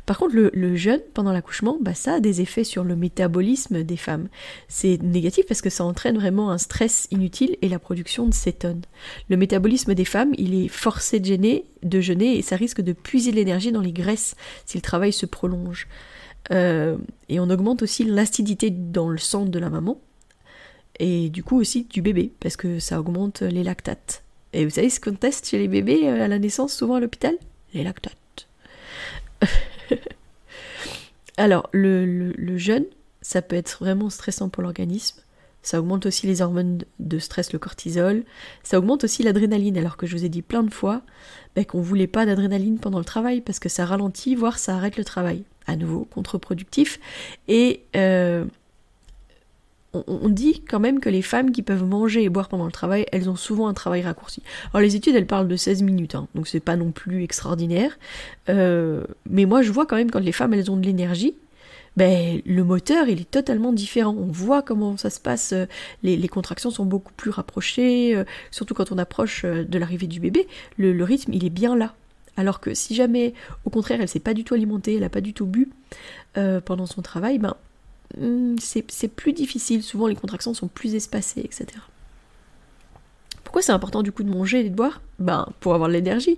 par 0.06 0.18
contre, 0.18 0.36
le, 0.36 0.76
jeûne 0.76 1.02
pendant 1.14 1.32
l'accouchement, 1.32 1.78
bah, 1.82 1.96
ça 1.96 2.16
a 2.16 2.20
des 2.20 2.42
effets 2.42 2.64
sur 2.64 2.84
le 2.84 2.96
métabolisme 2.96 3.84
des 3.84 3.98
femmes. 3.98 4.28
C'est 4.68 5.02
négatif 5.02 5.46
parce 5.48 5.62
que 5.62 5.70
ça 5.70 5.84
entraîne 5.84 6.18
vraiment 6.18 6.52
un 6.52 6.58
stress 6.58 7.08
inutile 7.10 7.58
et 7.62 7.70
la 7.70 7.80
production 7.80 8.28
de 8.28 8.34
cétone. 8.34 8.82
Le 9.30 9.38
métabolisme 9.38 9.96
des 9.96 10.06
femmes, 10.06 10.34
il 10.38 10.54
est 10.54 10.68
forcé 10.68 11.20
de, 11.20 11.26
gêner, 11.26 11.66
de 11.84 12.00
jeûner 12.00 12.38
et 12.38 12.42
ça 12.42 12.56
risque 12.56 12.82
de 12.82 12.94
puiser 12.94 13.32
l'énergie 13.32 13.72
dans 13.72 13.82
les 13.82 13.94
graisses 13.94 14.36
si 14.66 14.78
le 14.78 14.82
travail 14.82 15.14
se 15.14 15.26
prolonge. 15.26 15.88
Euh, 16.52 16.98
et 17.30 17.40
on 17.40 17.50
augmente 17.50 17.84
aussi 17.84 18.04
l'acidité 18.04 18.72
dans 18.72 19.10
le 19.10 19.18
sang 19.18 19.46
de 19.46 19.60
la 19.60 19.70
maman. 19.70 20.00
Et 21.00 21.30
du 21.30 21.44
coup 21.44 21.60
aussi 21.60 21.86
du 21.86 22.02
bébé, 22.02 22.32
parce 22.40 22.58
que 22.58 22.80
ça 22.80 23.00
augmente 23.00 23.42
les 23.42 23.64
lactates. 23.64 24.24
Et 24.54 24.66
vous 24.66 24.72
savez 24.72 24.90
ce 24.90 25.00
qu'on 25.00 25.14
teste 25.14 25.48
chez 25.48 25.58
les 25.58 25.68
bébés 25.68 26.02
euh, 26.10 26.26
à 26.26 26.28
la 26.28 26.40
naissance, 26.40 26.74
souvent 26.74 26.96
à 26.96 27.00
l'hôpital? 27.00 27.36
Les 27.74 27.84
lactates. 27.84 28.48
Alors, 31.38 31.70
le, 31.72 32.58
jeûne, 32.58 32.86
ça 33.22 33.42
peut 33.42 33.56
être 33.56 33.78
vraiment 33.80 34.10
stressant 34.10 34.50
pour 34.50 34.62
l'organisme, 34.62 35.22
ça 35.64 35.80
augmente 35.80 36.06
aussi 36.06 36.28
les 36.28 36.42
hormones 36.42 36.84
de 37.00 37.20
stress, 37.20 37.54
le 37.54 37.60
cortisol, 37.60 38.24
ça 38.64 38.78
augmente 38.78 39.04
aussi 39.04 39.24
l'adrénaline, 39.24 39.78
alors 39.78 39.96
que 39.96 40.08
je 40.08 40.18
vous 40.18 40.26
ai 40.26 40.30
dit 40.30 40.42
plein 40.42 40.64
de 40.64 40.74
fois 40.74 41.02
ben, 41.56 41.66
qu'on 41.66 41.82
voulait 41.82 42.08
pas 42.08 42.26
d'adrénaline 42.26 42.80
pendant 42.80 43.00
le 43.00 43.06
travail, 43.06 43.42
parce 43.42 43.60
que 43.60 43.70
ça 43.70 43.86
ralentit, 43.86 44.36
voire 44.36 44.60
ça 44.60 44.76
arrête 44.76 44.98
le 44.98 45.06
travail. 45.06 45.44
À 45.68 45.76
nouveau, 45.76 46.08
contre-productif. 46.12 47.00
Et 47.48 47.82
euh, 47.96 48.46
on, 49.94 50.30
dit 50.30 50.64
quand 50.68 50.80
même 50.80 51.00
que 51.00 51.10
les 51.10 51.22
femmes 51.22 51.52
qui 51.52 51.62
peuvent 51.62 51.84
manger 51.84 52.24
et 52.24 52.30
boire 52.30 52.50
pendant 52.50 52.66
le 52.66 52.72
travail, 52.72 53.06
elles 53.12 53.30
ont 53.30 53.36
souvent 53.36 53.68
un 53.68 53.74
travail 53.74 54.02
raccourci. 54.02 54.42
Alors 54.74 54.82
les 54.82 54.96
études, 54.96 55.16
elles 55.16 55.28
parlent 55.28 55.48
de 55.48 55.56
16 55.56 55.84
minutes, 55.84 56.16
hein, 56.16 56.28
donc 56.34 56.48
c'est 56.48 56.60
pas 56.60 56.76
non 56.76 56.92
plus 56.92 57.24
extraordinaire. 57.24 57.98
Euh, 58.50 59.04
mais 59.30 59.46
moi, 59.46 59.62
je 59.62 59.72
vois 59.72 59.86
quand 59.86 59.98
même 59.98 60.10
quand 60.10 60.20
les 60.20 60.32
femmes, 60.32 60.54
elles 60.54 60.72
ont 60.72 60.78
de 60.78 60.86
l'énergie, 60.86 61.36
ben, 61.98 62.42
le 62.46 62.64
moteur, 62.64 63.10
il 63.10 63.20
est 63.20 63.30
totalement 63.30 63.74
différent. 63.74 64.16
On 64.18 64.32
voit 64.32 64.62
comment 64.62 64.96
ça 64.96 65.10
se 65.10 65.20
passe. 65.20 65.52
Euh, 65.52 65.66
les, 66.04 66.28
contractions 66.30 66.72
sont 66.72 66.86
beaucoup 66.86 67.12
plus 67.14 67.32
rapprochées, 67.32 68.18
surtout 68.50 68.74
quand 68.74 68.94
on 68.94 68.98
approche 68.98 69.44
de 69.44 69.78
l'arrivée 69.78 70.08
du 70.08 70.22
bébé. 70.22 70.48
Le, 70.78 71.04
rythme, 71.04 71.34
il 71.34 71.46
est 71.46 71.50
bien 71.50 71.76
là. 71.76 71.94
Alors 72.38 72.60
que 72.60 72.74
si 72.74 72.96
jamais, 72.96 73.34
au 73.66 73.70
contraire, 73.70 74.00
elle 74.02 74.08
s'est 74.08 74.20
pas 74.20 74.34
du 74.34 74.44
tout 74.44 74.54
alimentée, 74.54 74.96
elle 74.96 75.02
n'a 75.02 75.10
pas 75.10 75.22
du 75.22 75.34
tout 75.34 75.46
bu 75.46 75.70
pendant 76.66 76.86
son 76.86 77.02
travail, 77.02 77.40
ben 77.40 77.56
Hmm, 78.20 78.56
c'est 78.60 79.08
plus 79.08 79.34
difficile, 79.34 79.84
souvent 79.84 80.08
les 80.08 80.16
contractions 80.16 80.54
sont 80.54 80.68
plus 80.68 80.96
espacées, 80.96 81.42
etc. 81.42 81.68
Pourquoi 83.44 83.62
c'est 83.62 83.72
important 83.72 84.04
du 84.04 84.12
coup 84.12 84.24
de 84.24 84.30
manger 84.30 84.66
et 84.66 84.70
de 84.70 84.76
boire? 84.76 85.02
Ben 85.20 85.48
pour 85.60 85.74
avoir 85.76 85.90
de 85.90 85.94
l'énergie. 85.94 86.38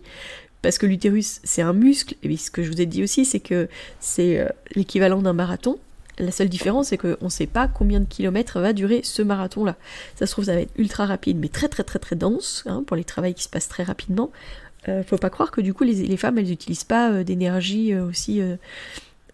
Parce 0.62 0.78
que 0.78 0.86
l'utérus 0.86 1.40
c'est 1.44 1.62
un 1.62 1.74
muscle, 1.74 2.16
et 2.24 2.38
ce 2.38 2.52
que 2.52 2.64
je 2.64 2.72
vous 2.72 2.82
ai 2.82 2.86
dit 2.86 3.04
aussi 3.04 3.26
c'est 3.26 3.40
que 3.40 3.68
c'est 4.00 4.40
euh, 4.40 4.50
l'équivalent 4.76 5.22
d'un 5.22 5.34
marathon. 5.34 5.78
La 6.20 6.32
seule 6.32 6.50
différence 6.50 6.90
c'est 6.90 6.98
qu'on 6.98 7.18
ne 7.22 7.30
sait 7.30 7.48
pas 7.48 7.68
combien 7.68 8.00
de 8.00 8.06
kilomètres 8.06 8.60
va 8.60 8.74
durer 8.74 9.02
ce 9.04 9.22
marathon-là. 9.22 9.76
Ça 10.16 10.26
se 10.28 10.32
trouve 10.32 10.46
ça 10.46 10.54
va 10.54 10.62
être 10.62 10.74
ultra 10.78 11.06
rapide 11.06 11.38
mais 11.40 11.50
très 11.50 11.70
très 11.70 11.84
très 11.84 12.00
très 12.00 12.16
dense, 12.16 12.64
hein, 12.68 12.84
pour 12.86 12.96
les 12.96 13.04
travaux 13.04 13.34
qui 13.34 13.44
se 13.44 13.50
passent 13.50 13.70
très 13.70 13.84
rapidement. 13.84 14.32
Euh, 14.90 15.04
faut 15.04 15.18
pas 15.18 15.30
croire 15.30 15.52
que 15.52 15.62
du 15.62 15.74
coup 15.74 15.84
les, 15.84 16.18
femmes 16.18 16.38
elles 16.38 16.48
n'utilisent 16.48 16.84
pas 16.84 17.12
euh, 17.12 17.24
d'énergie 17.24 17.96
aussi 17.96 18.42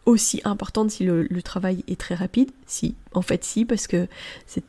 aussi 0.06 0.42
importante 0.44 0.92
si 0.92 1.04
le, 1.04 1.42
travail 1.42 1.84
est 1.88 2.00
très 2.00 2.16
rapide 2.16 2.52
Si, 2.66 2.96
en 3.14 3.22
fait 3.22 3.44
si, 3.44 3.66
parce 3.66 3.88
que 3.88 4.08
c'est 4.46 4.64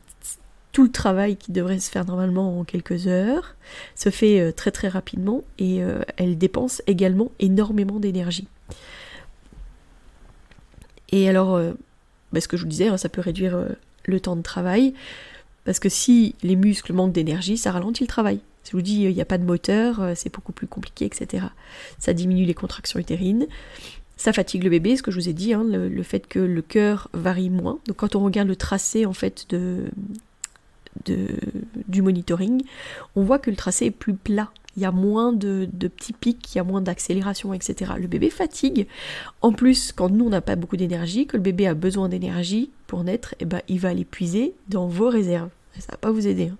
tout 0.71 0.83
le 0.83 0.91
travail 0.91 1.35
qui 1.35 1.51
devrait 1.51 1.79
se 1.79 1.89
faire 1.89 2.05
normalement 2.05 2.59
en 2.59 2.63
quelques 2.63 3.07
heures 3.07 3.55
se 3.95 4.09
fait 4.09 4.39
euh, 4.39 4.51
très 4.51 4.71
très 4.71 4.87
rapidement 4.87 5.43
et 5.57 5.83
euh, 5.83 6.01
elle 6.17 6.37
dépense 6.37 6.81
également 6.87 7.31
énormément 7.39 7.99
d'énergie. 7.99 8.47
Et 11.11 11.27
alors, 11.27 11.55
euh, 11.55 11.73
bah, 12.31 12.39
ce 12.39 12.47
que 12.47 12.55
je 12.55 12.63
vous 12.63 12.69
disais, 12.69 12.87
hein, 12.87 12.97
ça 12.97 13.09
peut 13.09 13.21
réduire 13.21 13.65
le 14.05 14.19
temps 14.21 14.37
de 14.37 14.41
travail, 14.41 14.93
parce 15.65 15.79
que 15.79 15.89
si 15.89 16.35
les 16.41 16.55
muscles 16.55 16.93
manquent 16.93 17.11
d'énergie, 17.11 17.57
ça 17.57 17.71
ralentit 17.71 18.03
le 18.03 18.07
travail. 18.07 18.39
Je 18.63 18.71
vous 18.71 18.81
dis 18.81 19.01
il 19.01 19.13
n'y 19.13 19.21
a 19.21 19.25
pas 19.25 19.37
de 19.37 19.43
moteur, 19.43 20.11
c'est 20.15 20.33
beaucoup 20.33 20.51
plus 20.51 20.67
compliqué, 20.67 21.05
etc. 21.05 21.47
Ça 21.99 22.13
diminue 22.13 22.45
les 22.45 22.53
contractions 22.53 22.99
utérines, 22.99 23.47
ça 24.21 24.33
fatigue 24.33 24.63
le 24.63 24.69
bébé, 24.69 24.95
ce 24.95 25.01
que 25.01 25.09
je 25.09 25.19
vous 25.19 25.29
ai 25.29 25.33
dit, 25.33 25.51
hein, 25.51 25.63
le, 25.63 26.03
fait 26.03 26.27
que 26.27 26.37
le 26.37 26.61
cœur 26.61 27.09
varie 27.11 27.49
moins. 27.49 27.79
Donc 27.87 27.97
quand 27.97 28.15
on 28.15 28.23
regarde 28.23 28.47
le 28.47 28.55
tracé 28.55 29.07
en 29.07 29.13
fait 29.13 29.47
de, 29.49 29.85
du 31.87 32.03
monitoring, 32.03 32.61
on 33.15 33.23
voit 33.23 33.39
que 33.39 33.49
le 33.49 33.55
tracé 33.55 33.85
est 33.85 33.91
plus 33.91 34.13
plat. 34.13 34.51
Il 34.77 34.83
y 34.83 34.85
a 34.85 34.91
moins 34.91 35.33
de, 35.33 35.67
petits 35.79 36.13
pics, 36.13 36.53
il 36.53 36.59
y 36.59 36.61
a 36.61 36.63
moins 36.63 36.81
d'accélération, 36.81 37.51
etc. 37.55 37.93
Le 37.97 38.05
bébé 38.05 38.29
fatigue. 38.29 38.85
En 39.41 39.53
plus, 39.53 39.91
quand 39.91 40.09
nous 40.09 40.25
on 40.25 40.29
n'a 40.29 40.41
pas 40.41 40.55
beaucoup 40.55 40.77
d'énergie, 40.77 41.25
que 41.25 41.35
le 41.35 41.41
bébé 41.41 41.65
a 41.65 41.73
besoin 41.73 42.07
d'énergie 42.07 42.69
pour 42.85 43.03
naître, 43.03 43.33
eh 43.39 43.45
ben, 43.45 43.61
il 43.69 43.79
va 43.79 43.91
l'épuiser 43.91 44.53
dans 44.69 44.87
vos 44.87 45.09
réserves. 45.09 45.49
Ça 45.79 45.93
va 45.93 45.97
pas 45.97 46.11
vous 46.11 46.27
aider. 46.27 46.49
Hein. 46.49 46.57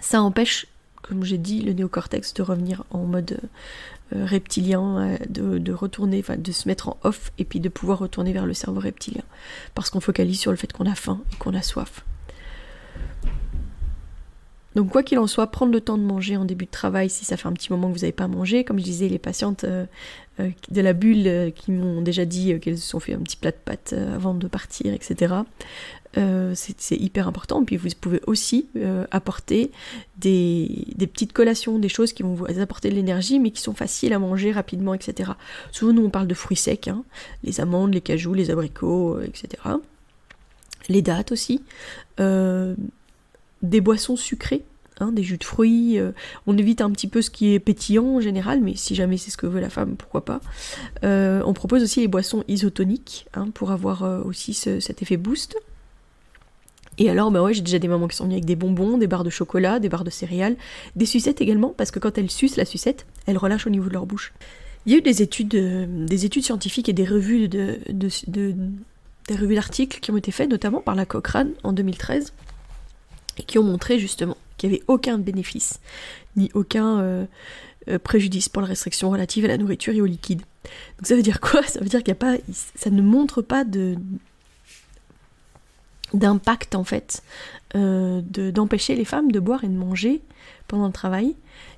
Ça 0.00 0.22
empêche, 0.22 0.66
comme 1.02 1.24
j'ai 1.24 1.38
dit, 1.38 1.62
le 1.62 1.72
néocortex 1.72 2.34
de 2.34 2.42
revenir 2.42 2.84
en 2.90 3.04
mode 3.04 3.40
euh, 4.14 4.24
reptilien, 4.24 4.98
euh, 4.98 5.18
de, 5.28 5.72
retourner, 5.72 6.22
de 6.22 6.52
se 6.52 6.68
mettre 6.68 6.88
en 6.88 6.96
off 7.02 7.30
et 7.38 7.44
puis 7.44 7.60
de 7.60 7.68
pouvoir 7.68 7.98
retourner 7.98 8.32
vers 8.32 8.46
le 8.46 8.54
cerveau 8.54 8.80
reptilien. 8.80 9.22
Parce 9.74 9.90
qu'on 9.90 10.00
focalise 10.00 10.40
sur 10.40 10.50
le 10.50 10.56
fait 10.56 10.72
qu'on 10.72 10.86
a 10.86 10.94
faim 10.94 11.20
et 11.32 11.36
qu'on 11.36 11.54
a 11.54 11.62
soif. 11.62 12.04
Donc 14.74 14.90
quoi 14.90 15.02
qu'il 15.02 15.18
en 15.18 15.26
soit, 15.26 15.46
prendre 15.48 15.72
le 15.72 15.80
temps 15.80 15.98
de 15.98 16.02
manger 16.02 16.36
en 16.36 16.44
début 16.44 16.66
de 16.66 16.70
travail 16.70 17.10
si 17.10 17.24
ça 17.24 17.36
fait 17.36 17.48
un 17.48 17.52
petit 17.52 17.72
moment 17.72 17.88
que 17.88 17.94
vous 17.94 18.00
n'avez 18.00 18.12
pas 18.12 18.28
mangé. 18.28 18.64
Comme 18.64 18.78
je 18.78 18.84
disais, 18.84 19.08
les 19.08 19.18
patientes 19.18 19.64
euh, 19.64 19.86
de 20.70 20.80
la 20.80 20.92
bulle 20.92 21.52
qui 21.54 21.72
m'ont 21.72 22.00
déjà 22.02 22.24
dit 22.24 22.58
qu'elles 22.60 22.78
se 22.78 22.88
sont 22.88 23.00
fait 23.00 23.14
un 23.14 23.20
petit 23.20 23.36
plat 23.36 23.50
de 23.50 23.56
pâtes 23.56 23.94
avant 24.14 24.34
de 24.34 24.46
partir, 24.46 24.92
etc. 24.92 25.42
Euh, 26.16 26.52
c'est 26.54 26.96
hyper 26.96 27.28
important. 27.28 27.64
Puis 27.64 27.76
vous 27.76 27.88
pouvez 28.00 28.20
aussi 28.26 28.68
euh, 28.76 29.04
apporter 29.10 29.70
des, 30.16 30.86
petites 30.98 31.32
collations, 31.32 31.78
des 31.78 31.88
choses 31.88 32.12
qui 32.12 32.22
vont 32.22 32.34
vous 32.34 32.60
apporter 32.60 32.90
de 32.90 32.94
l'énergie, 32.94 33.38
mais 33.38 33.50
qui 33.50 33.60
sont 33.60 33.74
faciles 33.74 34.12
à 34.12 34.18
manger 34.18 34.52
rapidement, 34.52 34.94
etc. 34.94 35.32
Souvent, 35.70 35.92
nous, 35.92 36.04
on 36.04 36.10
parle 36.10 36.26
de 36.26 36.34
fruits 36.34 36.56
secs, 36.56 36.88
hein. 36.88 37.04
les 37.44 37.60
amandes, 37.60 37.92
les 37.92 38.00
cajous, 38.00 38.34
les 38.34 38.50
abricots, 38.50 39.16
euh, 39.16 39.24
etc. 39.24 39.62
Les 40.88 41.02
dattes 41.02 41.32
aussi. 41.32 41.62
Des 43.62 43.80
boissons 43.80 44.16
sucrées, 44.16 44.64
hein, 45.00 45.12
des 45.12 45.22
jus 45.22 45.38
de 45.38 45.44
fruits. 45.44 45.98
on 46.46 46.56
évite 46.58 46.80
un 46.80 46.90
petit 46.90 47.08
peu 47.08 47.22
ce 47.22 47.30
qui 47.30 47.54
est 47.54 47.58
pétillant 47.58 48.16
en 48.16 48.20
général, 48.20 48.60
mais 48.60 48.76
si 48.76 48.94
jamais 48.94 49.16
c'est 49.16 49.30
ce 49.30 49.36
que 49.36 49.46
veut 49.46 49.60
la 49.60 49.70
femme, 49.70 49.96
pourquoi 49.96 50.24
pas. 50.24 50.40
on 51.02 51.52
propose 51.54 51.82
aussi 51.82 52.00
les 52.00 52.08
boissons 52.08 52.44
isotoniques 52.48 53.26
hein, 53.34 53.48
pour 53.52 53.70
avoir 53.70 54.26
aussi 54.26 54.54
cet 54.54 55.02
effet 55.02 55.16
boost. 55.16 55.56
Et 56.98 57.08
alors, 57.08 57.30
bah 57.30 57.42
ouais, 57.42 57.54
j'ai 57.54 57.62
déjà 57.62 57.78
des 57.78 57.86
mamans 57.86 58.08
qui 58.08 58.16
sont 58.16 58.24
venues 58.24 58.34
avec 58.34 58.44
des 58.44 58.56
bonbons, 58.56 58.98
des 58.98 59.06
barres 59.06 59.22
de 59.22 59.30
chocolat, 59.30 59.78
des 59.78 59.88
barres 59.88 60.02
de 60.02 60.10
céréales, 60.10 60.56
des 60.96 61.06
sucettes 61.06 61.40
également, 61.40 61.72
parce 61.76 61.92
que 61.92 62.00
quand 62.00 62.18
elles 62.18 62.30
sucent 62.30 62.56
la 62.56 62.64
sucette, 62.64 63.06
elles 63.26 63.38
relâchent 63.38 63.68
au 63.68 63.70
niveau 63.70 63.88
de 63.88 63.94
leur 63.94 64.04
bouche. 64.04 64.32
Il 64.84 64.92
y 64.92 64.94
a 64.96 64.98
eu 64.98 65.02
des 65.02 65.22
études, 65.22 65.54
euh, 65.54 65.86
des 66.06 66.24
études 66.24 66.44
scientifiques 66.44 66.88
et 66.88 66.92
des 66.92 67.04
revues 67.04 67.48
d'articles 69.28 70.00
qui 70.00 70.10
ont 70.10 70.16
été 70.16 70.32
faites, 70.32 70.50
notamment 70.50 70.80
par 70.80 70.96
la 70.96 71.06
Cochrane 71.06 71.52
en 71.62 71.72
2013, 71.72 72.32
qui 73.44 73.58
ont 73.58 73.62
montré 73.62 73.98
justement 73.98 74.36
qu'il 74.56 74.70
n'y 74.70 74.76
avait 74.76 74.84
aucun 74.88 75.18
bénéfice, 75.18 75.80
ni 76.36 76.50
aucun 76.54 77.00
euh, 77.00 77.26
euh, 77.88 77.98
préjudice 77.98 78.48
pour 78.48 78.62
la 78.62 78.68
restriction 78.68 79.10
relative 79.10 79.44
à 79.44 79.48
la 79.48 79.58
nourriture 79.58 79.94
et 79.94 80.00
au 80.00 80.06
liquide. 80.06 80.40
Donc 80.98 81.06
ça 81.06 81.14
veut 81.14 81.22
dire 81.22 81.40
quoi? 81.40 81.62
Ça 81.62 81.80
veut 81.80 81.88
dire 81.88 82.02
qu'il 82.02 82.12
n'y 82.12 82.18
a 82.18 82.36
pas, 82.36 82.36
ça 82.74 82.90
ne 82.90 83.02
montre 83.02 83.42
pas 83.42 83.64
de, 83.64 83.96
d'impact 86.14 86.74
en 86.74 86.84
fait, 86.84 87.22
euh, 87.74 88.20
d'empêcher 88.22 88.94
les 88.94 89.04
femmes 89.04 89.30
de 89.30 89.40
boire 89.40 89.64
et 89.64 89.68
de 89.68 89.76
manger 89.76 90.22
pendant 90.66 90.86
le 90.86 90.92
travail, 90.92 91.34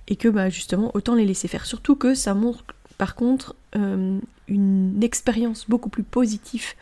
et 0.08 0.16
que 0.16 0.28
bah, 0.28 0.48
justement 0.48 0.90
autant 0.94 1.14
les 1.14 1.24
laisser 1.24 1.48
faire. 1.48 1.66
Surtout 1.66 1.96
que 1.96 2.14
ça 2.14 2.34
montre 2.34 2.64
par 3.00 3.14
contre 3.14 3.54
euh, 3.76 4.18
une 4.46 5.02
expérience 5.02 5.64
beaucoup 5.70 5.88
plus 5.88 6.02
positive 6.02 6.74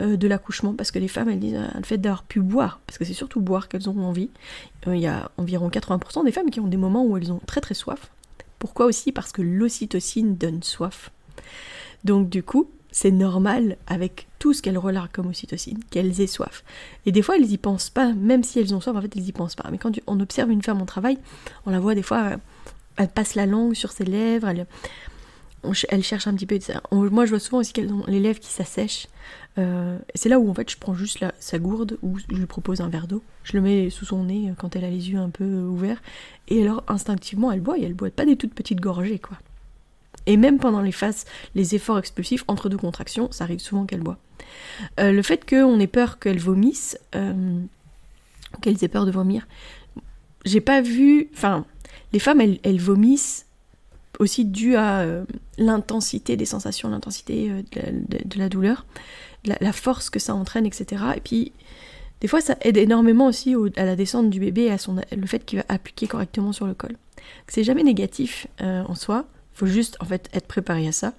euh, 0.00 0.16
de 0.16 0.28
l'accouchement, 0.28 0.72
parce 0.72 0.92
que 0.92 1.00
les 1.00 1.08
femmes 1.08 1.28
elles 1.28 1.40
disent 1.40 1.58
le 1.74 1.82
fait 1.82 1.98
d'avoir 1.98 2.22
pu 2.22 2.38
boire, 2.38 2.78
parce 2.86 2.96
que 2.96 3.04
c'est 3.04 3.12
surtout 3.12 3.40
boire 3.40 3.66
qu'elles 3.66 3.90
ont 3.90 3.98
envie. 3.98 4.30
Il 4.86 4.98
y 4.98 5.08
a 5.08 5.32
environ 5.36 5.68
80% 5.68 6.24
des 6.24 6.30
femmes 6.30 6.50
qui 6.50 6.60
ont 6.60 6.68
des 6.68 6.76
moments 6.76 7.04
où 7.04 7.16
elles 7.16 7.32
ont 7.32 7.40
très 7.44 7.60
très 7.60 7.74
soif. 7.74 8.12
Pourquoi 8.60 8.86
aussi? 8.86 9.10
Parce 9.10 9.32
que 9.32 9.42
l'ocytocine 9.42 10.36
donne 10.36 10.62
soif. 10.62 11.10
Donc 12.04 12.28
du 12.28 12.44
coup, 12.44 12.70
c'est 12.92 13.10
normal 13.10 13.76
avec 13.88 14.28
tout 14.38 14.52
ce 14.52 14.62
qu'elles 14.62 14.78
relarguent 14.78 15.10
comme 15.10 15.26
ocytocine, 15.26 15.82
qu'elles 15.90 16.20
aient 16.20 16.28
soif. 16.28 16.62
Et 17.04 17.10
des 17.10 17.22
fois, 17.22 17.34
elles 17.36 17.50
y 17.50 17.58
pensent 17.58 17.90
pas, 17.90 18.12
même 18.12 18.44
si 18.44 18.60
elles 18.60 18.76
ont 18.76 18.80
soif, 18.80 18.94
en 18.94 19.02
fait, 19.02 19.16
elles 19.16 19.26
y 19.26 19.32
pensent 19.32 19.56
pas. 19.56 19.68
Mais 19.72 19.78
quand 19.78 19.98
on 20.06 20.20
observe 20.20 20.52
une 20.52 20.62
femme 20.62 20.80
en 20.80 20.86
travail, 20.86 21.18
on 21.66 21.72
la 21.72 21.80
voit 21.80 21.96
des 21.96 22.04
fois, 22.04 22.18
euh, 22.18 22.36
elle 22.96 23.08
passe 23.08 23.34
la 23.34 23.46
langue 23.46 23.74
sur 23.74 23.90
ses 23.90 24.04
lèvres, 24.04 24.46
elle, 24.46 24.68
cherche 25.72 26.26
un 26.26 26.34
petit 26.34 26.46
peu. 26.46 26.58
Moi, 26.92 27.24
je 27.24 27.30
vois 27.30 27.40
souvent 27.40 27.58
aussi 27.58 27.72
qu'elles 27.72 27.92
ont 27.92 28.04
les 28.06 28.20
lèvres 28.20 28.40
qui 28.40 28.50
s'assèchent. 28.50 29.08
Euh, 29.56 29.98
c'est 30.14 30.28
là 30.28 30.38
où, 30.38 30.50
en 30.50 30.54
fait, 30.54 30.70
je 30.70 30.76
prends 30.78 30.94
juste 30.94 31.24
sa 31.38 31.58
gourde 31.58 31.98
ou 32.02 32.18
je 32.18 32.26
lui 32.34 32.46
propose 32.46 32.80
un 32.80 32.88
verre 32.88 33.06
d'eau. 33.06 33.22
Je 33.44 33.56
le 33.56 33.62
mets 33.62 33.90
sous 33.90 34.04
son 34.04 34.24
nez 34.24 34.50
euh, 34.50 34.54
quand 34.56 34.76
elle 34.76 34.84
a 34.84 34.90
les 34.90 35.10
yeux 35.10 35.18
un 35.18 35.30
peu 35.30 35.44
ouverts. 35.44 36.02
Et 36.48 36.62
alors, 36.62 36.82
instinctivement, 36.88 37.52
elle 37.52 37.60
boit 37.60 37.78
et 37.78 37.82
elle 37.82 37.94
boit 37.94 38.10
pas 38.10 38.26
des 38.26 38.36
toutes 38.36 38.54
petites 38.54 38.80
gorgées, 38.80 39.18
quoi. 39.18 39.38
Et 40.26 40.36
même 40.36 40.58
pendant 40.58 40.80
les 40.80 40.92
phases, 40.92 41.26
les 41.54 41.74
efforts 41.74 41.98
explosifs 41.98 42.44
entre 42.48 42.68
deux 42.68 42.78
contractions, 42.78 43.30
ça 43.30 43.44
arrive 43.44 43.60
souvent 43.60 43.84
qu'elle 43.84 44.00
boit. 44.00 44.18
Euh, 45.00 45.12
le 45.12 45.22
fait 45.22 45.48
qu'on 45.48 45.78
ait 45.80 45.86
peur 45.86 46.18
qu'elle 46.18 46.38
vomisse, 46.38 46.98
euh, 47.14 47.60
qu'elles 48.62 48.82
aient 48.82 48.88
peur 48.88 49.06
de 49.06 49.10
vomir, 49.10 49.46
j'ai 50.44 50.60
pas 50.60 50.80
vu. 50.80 51.28
Enfin, 51.34 51.66
les 52.12 52.18
femmes, 52.18 52.40
elles, 52.40 52.80
vomissent 52.80 53.46
aussi 54.18 54.44
dû 54.44 54.76
à 54.76 55.00
euh, 55.00 55.24
l'intensité 55.58 56.36
des 56.36 56.44
sensations, 56.44 56.88
l'intensité 56.88 57.50
de, 57.72 58.38
la 58.38 58.48
douleur, 58.48 58.86
la, 59.44 59.72
force 59.72 60.10
que 60.10 60.18
ça 60.18 60.34
entraîne, 60.34 60.66
etc. 60.66 61.02
Et 61.16 61.20
puis, 61.20 61.52
des 62.20 62.28
fois, 62.28 62.40
ça 62.40 62.56
aide 62.62 62.76
énormément 62.76 63.26
aussi 63.26 63.54
à 63.76 63.84
la 63.84 63.96
descente 63.96 64.30
du 64.30 64.40
bébé, 64.40 64.70
à 64.70 64.78
son, 64.78 64.96
le 64.96 65.26
fait 65.26 65.44
qu'il 65.44 65.58
va 65.58 65.64
appliquer 65.68 66.06
correctement 66.06 66.52
sur 66.52 66.66
le 66.66 66.74
col. 66.74 66.96
C'est 67.48 67.64
jamais 67.64 67.82
négatif 67.82 68.46
en 68.60 68.94
soi, 68.94 69.26
faut 69.54 69.66
juste 69.66 69.96
en 70.00 70.04
fait 70.04 70.28
être 70.32 70.46
préparé 70.46 70.86
à 70.88 70.92
ça. 70.92 71.14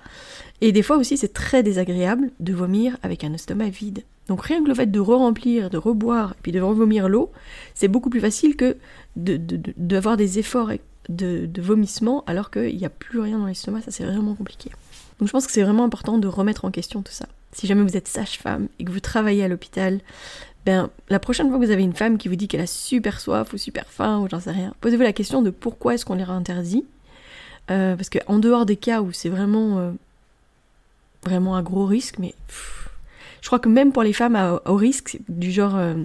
Et 0.62 0.72
des 0.72 0.84
fois 0.84 0.98
aussi, 0.98 1.18
c'est 1.18 1.34
très 1.34 1.64
désagréable 1.64 2.32
de 2.40 2.54
vomir 2.54 2.98
avec 3.02 3.24
un 3.24 3.34
estomac 3.34 3.70
vide. 3.70 4.04
Donc 4.28 4.44
rien 4.44 4.62
que 4.64 4.68
le 4.68 4.74
fait 4.74 4.88
de 4.88 5.00
re-remplir, 5.00 5.70
de 5.70 5.78
reboire, 5.78 6.32
et 6.32 6.42
puis 6.42 6.52
de 6.52 6.60
revomir 6.60 7.08
l'eau, 7.08 7.32
c'est 7.74 7.88
beaucoup 7.88 8.10
plus 8.10 8.20
facile 8.20 8.56
que 8.56 8.78
d'avoir 9.16 10.18
de, 10.18 10.24
des 10.24 10.40
efforts 10.40 10.72
de, 11.10 11.46
de 11.46 11.62
vomissement 11.62 12.24
alors 12.28 12.52
qu'il 12.52 12.76
n'y 12.76 12.86
a 12.86 12.90
plus 12.90 13.20
rien 13.20 13.40
dans 13.40 13.46
l'estomac, 13.46 13.82
ça 13.82 13.92
c'est 13.92 14.06
vraiment 14.06 14.36
compliqué. 14.36 14.72
Donc 15.20 15.28
je 15.28 15.32
pense 15.32 15.46
que 15.46 15.52
c'est 15.52 15.64
vraiment 15.64 15.84
important 15.84 16.18
de 16.18 16.28
remettre 16.28 16.66
en 16.66 16.72
question 16.72 17.02
tout 17.02 17.12
ça. 17.12 17.28
Si 17.52 17.68
jamais 17.68 17.84
vous 17.84 17.96
êtes 17.96 18.08
sage-femme 18.08 18.68
et 18.80 18.86
que 18.86 18.92
vous 18.92 19.00
travaillez 19.00 19.44
à 19.44 19.48
l'hôpital, 19.48 20.00
ben 20.66 20.90
la 21.10 21.20
prochaine 21.20 21.48
fois 21.48 21.58
que 21.60 21.66
vous 21.66 21.72
avez 21.72 21.84
une 21.84 21.96
femme 21.96 22.18
qui 22.18 22.28
vous 22.28 22.36
dit 22.36 22.48
qu'elle 22.48 22.62
a 22.62 22.68
super 22.68 23.20
soif 23.20 23.54
ou 23.54 23.58
super 23.58 23.86
faim 23.88 24.20
ou 24.20 24.30
j'en 24.30 24.40
sais 24.40 24.52
rien, 24.52 24.74
posez-vous 24.82 25.04
la 25.04 25.14
question 25.14 25.42
de 25.42 25.52
pourquoi 25.52 25.94
est-ce 25.94 26.06
qu'on 26.06 26.16
les 26.16 26.24
interdit. 26.24 26.86
Euh, 27.72 27.96
parce 27.96 28.10
qu'en 28.10 28.38
dehors 28.38 28.66
des 28.66 28.76
cas 28.76 29.02
où 29.02 29.12
c'est 29.12 29.30
vraiment, 29.30 29.80
euh, 29.80 29.92
vraiment 31.24 31.56
un 31.56 31.64
gros 31.64 31.86
risque, 31.86 32.20
mais 32.20 32.36
je 33.42 33.48
crois 33.48 33.60
que 33.60 33.70
même 33.70 33.92
pour 33.92 34.04
les 34.04 34.14
femmes 34.14 34.36
à 34.36 34.62
haut 34.66 34.76
risque, 34.76 35.20
du 35.30 35.52
genre... 35.52 35.76
Euh, 35.76 35.96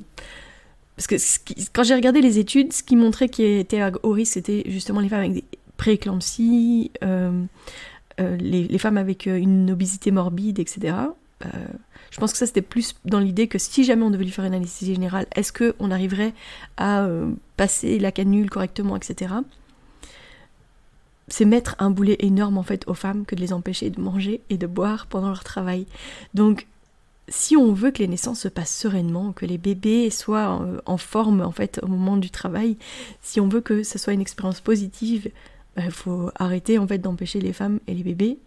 parce 1.01 1.39
que 1.39 1.53
quand 1.73 1.83
j'ai 1.83 1.95
regardé 1.95 2.21
les 2.21 2.39
études, 2.39 2.73
ce 2.73 2.83
qui 2.83 2.95
montrait 2.95 3.29
qu'il 3.29 3.47
était 3.47 3.83
haut 4.03 4.13
risque, 4.13 4.35
c'était 4.35 4.65
justement 4.67 5.01
les 5.01 5.09
femmes 5.09 5.21
avec 5.21 5.33
des 5.33 5.45
prééclampsies, 5.79 6.91
les, 8.19 8.65
les, 8.65 8.79
femmes 8.79 8.99
avec 8.99 9.25
une 9.25 9.71
obésité 9.71 10.11
morbide, 10.11 10.59
etc. 10.59 10.95
je 12.11 12.21
pense 12.21 12.33
que 12.33 12.39
ça 12.39 12.45
c'était 12.45 12.61
plus 12.61 12.97
dans 13.07 13.19
l'idée 13.19 13.49
que 13.49 13.57
si 13.57 13.83
jamais 13.85 14.03
on 14.03 14.11
devait 14.11 14.25
lui 14.25 14.31
faire 14.31 14.45
une 14.45 14.53
anesthésie 14.53 14.93
générale, 14.93 15.27
est-ce 15.35 15.55
qu'on 15.55 15.91
arriverait 15.91 16.35
à 16.77 17.09
passer 17.57 17.99
la 17.99 18.13
canule 18.13 18.51
correctement, 18.51 18.95
etc 18.97 19.37
c'est 21.31 21.45
mettre 21.45 21.77
un 21.79 21.91
boulet 21.91 22.17
énorme 22.19 22.59
en 22.59 22.63
fait 22.63 22.87
aux 22.89 22.95
femmes 22.95 23.25
que 23.25 23.35
de 23.35 23.41
les 23.41 23.53
empêcher 23.53 23.89
de 23.89 24.01
manger 24.01 24.43
et 24.51 24.59
de 24.59 24.67
boire 24.67 25.07
pendant 25.07 25.29
leur 25.29 25.45
travail. 25.45 25.87
Donc 26.35 26.67
si 27.31 27.57
on 27.57 27.73
veut 27.73 27.93
que 27.93 28.01
les 28.01 28.09
naissances 28.09 28.41
se 28.41 28.49
passent 28.49 28.77
sereinement, 28.77 29.33
que 29.33 29.47
les 29.47 29.57
bébés 29.57 30.11
soient 30.11 30.61
en, 30.85 30.97
forme 30.97 31.41
en 31.41 31.53
fait 31.53 31.81
au 31.83 31.87
moment 31.87 32.17
du 32.17 32.29
travail, 32.29 32.77
si 33.23 33.41
on 33.41 33.49
veut 33.49 33.61
que 33.61 33.85
ce 33.85 33.99
soit 33.99 34.13
une 34.13 34.21
expérience 34.21 34.61
positive, 34.61 35.31
il 35.77 35.85
bah, 35.85 35.91
faut 35.91 36.31
arrêter 36.35 36.77
en 36.79 36.87
fait 36.87 36.99
d'empêcher 36.99 37.41
les 37.41 37.53
femmes 37.53 37.79
et 37.87 37.95
les 37.95 38.03
bébés, 38.03 38.39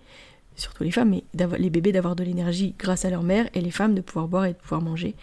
surtout 0.58 0.84
les 0.84 0.92
femmes, 0.92 1.12
mais 1.12 1.24
les 1.58 1.70
bébés 1.70 1.94
d'avoir 1.94 2.16
de 2.16 2.24
l'énergie 2.24 2.76
grâce 2.78 3.06
à 3.06 3.10
leur 3.10 3.24
mère 3.24 3.50
et 3.54 3.62
les 3.62 3.72
femmes 3.72 3.96
de 3.96 4.02
pouvoir 4.02 4.28
boire 4.28 4.46
et 4.46 4.54
de 4.54 4.58
pouvoir 4.58 4.82
manger, 4.82 5.16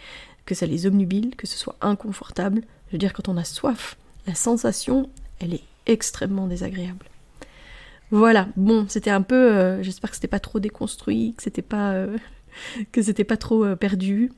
que 0.45 0.55
ça 0.55 0.65
les 0.65 0.87
obnubile, 0.87 1.35
que 1.35 1.45
ce 1.45 1.57
soit 1.57 1.77
inconfortable. 1.81 2.63
Je 2.87 2.93
veux 2.93 2.97
dire, 2.97 3.13
quand 3.13 3.29
on 3.29 3.37
a 3.37 3.43
soif, 3.43 3.95
la 4.25 4.33
sensation, 4.33 5.07
elle 5.39 5.53
est 5.53 5.63
extrêmement 5.85 6.47
désagréable. 6.47 7.05
Voilà, 8.09 8.49
bon, 8.57 8.87
c'était 8.89 9.09
un 9.09 9.21
peu. 9.21 9.35
Euh, 9.35 9.83
j'espère 9.83 10.09
que 10.09 10.15
c'était 10.17 10.27
pas 10.27 10.39
trop 10.39 10.59
déconstruit, 10.59 11.33
que 11.37 11.43
c'était 11.43 11.61
pas. 11.61 11.93
Euh, 11.93 12.17
que 12.91 13.01
c'était 13.01 13.23
pas 13.23 13.37
trop 13.37 13.65
euh, 13.65 13.75
perdu. 13.75 14.31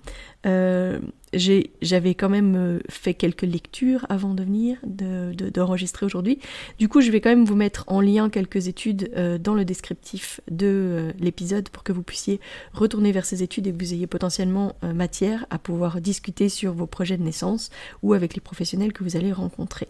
J'avais 1.34 2.16
quand 2.16 2.30
même 2.30 2.80
fait 2.90 3.14
quelques 3.14 3.44
lectures 3.44 4.06
avant 4.10 4.34
de 4.34 4.44
venir, 4.44 4.78
d'enregistrer 4.84 6.06
de, 6.06 6.08
aujourd'hui. 6.08 6.40
Du 6.78 6.90
coup, 6.90 7.02
je 7.02 7.12
vais 7.12 7.22
quand 7.22 7.30
même 7.30 7.46
vous 7.46 7.56
mettre 7.56 7.86
en 7.88 8.02
lien 8.02 8.30
quelques 8.30 8.68
études 8.68 9.12
dans 9.42 9.56
le 9.56 9.66
descriptif 9.66 10.42
de 10.52 11.14
l'épisode 11.20 11.70
pour 11.70 11.84
que 11.84 11.92
vous 11.92 12.04
puissiez 12.04 12.40
retourner 12.74 13.12
vers 13.12 13.26
ces 13.26 13.42
études 13.42 13.68
et 13.68 13.72
que 13.72 13.84
vous 13.84 13.94
ayez 13.94 14.06
potentiellement 14.06 14.76
matière 14.84 15.46
à 15.50 15.58
pouvoir 15.58 16.02
discuter 16.02 16.50
sur 16.50 16.74
vos 16.74 16.88
projets 16.88 17.18
de 17.18 17.24
naissance 17.24 17.72
ou 18.04 18.14
avec 18.14 18.36
les 18.36 18.42
professionnels 18.42 18.94
que 18.94 19.04
vous 19.04 19.16
allez 19.16 19.32
rencontrer. 19.32 19.88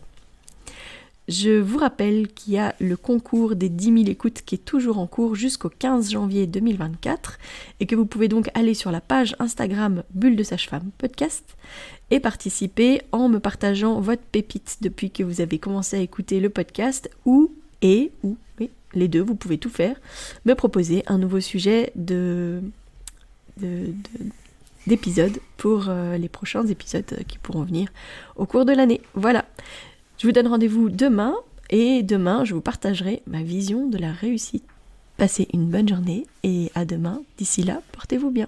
Je 1.27 1.51
vous 1.51 1.77
rappelle 1.77 2.27
qu'il 2.27 2.53
y 2.53 2.57
a 2.57 2.75
le 2.81 2.97
concours 2.97 3.55
des 3.55 3.69
10 3.69 3.85
000 3.85 3.97
écoutes 4.07 4.41
qui 4.45 4.55
est 4.55 4.65
toujours 4.65 4.99
en 4.99 5.07
cours 5.07 5.35
jusqu'au 5.35 5.69
15 5.69 6.11
janvier 6.11 6.47
2024 6.47 7.39
et 7.79 7.85
que 7.85 7.95
vous 7.95 8.05
pouvez 8.05 8.27
donc 8.27 8.49
aller 8.55 8.73
sur 8.73 8.91
la 8.91 8.99
page 8.99 9.33
Instagram 9.39 10.03
Bulle 10.13 10.35
de 10.35 10.43
Sage-Femme 10.43 10.91
Podcast 10.97 11.55
et 12.11 12.19
participer 12.19 13.01
en 13.13 13.29
me 13.29 13.39
partageant 13.39 14.01
votre 14.01 14.23
pépite 14.23 14.79
depuis 14.81 15.11
que 15.11 15.23
vous 15.23 15.39
avez 15.39 15.59
commencé 15.59 15.95
à 15.95 16.01
écouter 16.01 16.41
le 16.41 16.49
podcast 16.49 17.09
ou 17.25 17.53
et 17.81 18.11
ou 18.23 18.35
oui, 18.59 18.69
les 18.93 19.07
deux, 19.07 19.21
vous 19.21 19.35
pouvez 19.35 19.57
tout 19.57 19.69
faire, 19.69 19.95
me 20.45 20.55
proposer 20.55 21.03
un 21.07 21.17
nouveau 21.17 21.39
sujet 21.39 21.91
de, 21.95 22.61
d'épisode 24.87 25.39
pour 25.57 25.85
euh, 25.87 26.17
les 26.17 26.29
prochains 26.29 26.67
épisodes 26.67 27.23
qui 27.27 27.37
pourront 27.37 27.63
venir 27.63 27.89
au 28.35 28.45
cours 28.45 28.65
de 28.65 28.73
l'année. 28.73 29.01
Voilà. 29.15 29.45
Je 30.23 30.27
vous 30.29 30.31
donne 30.31 30.47
rendez-vous 30.47 30.89
demain 30.89 31.35
et 31.69 32.01
demain 32.01 32.45
je 32.45 32.53
vous 32.53 32.61
partagerai 32.61 33.21
ma 33.27 33.43
vision 33.43 33.87
de 33.87 33.97
la 33.97 34.13
réussite. 34.13 34.63
Passez 35.17 35.49
une 35.51 35.65
bonne 35.65 35.89
journée 35.89 36.27
et 36.43 36.71
à 36.75 36.85
demain. 36.85 37.21
D'ici 37.37 37.61
là, 37.61 37.81
portez-vous 37.91 38.31
bien. 38.31 38.47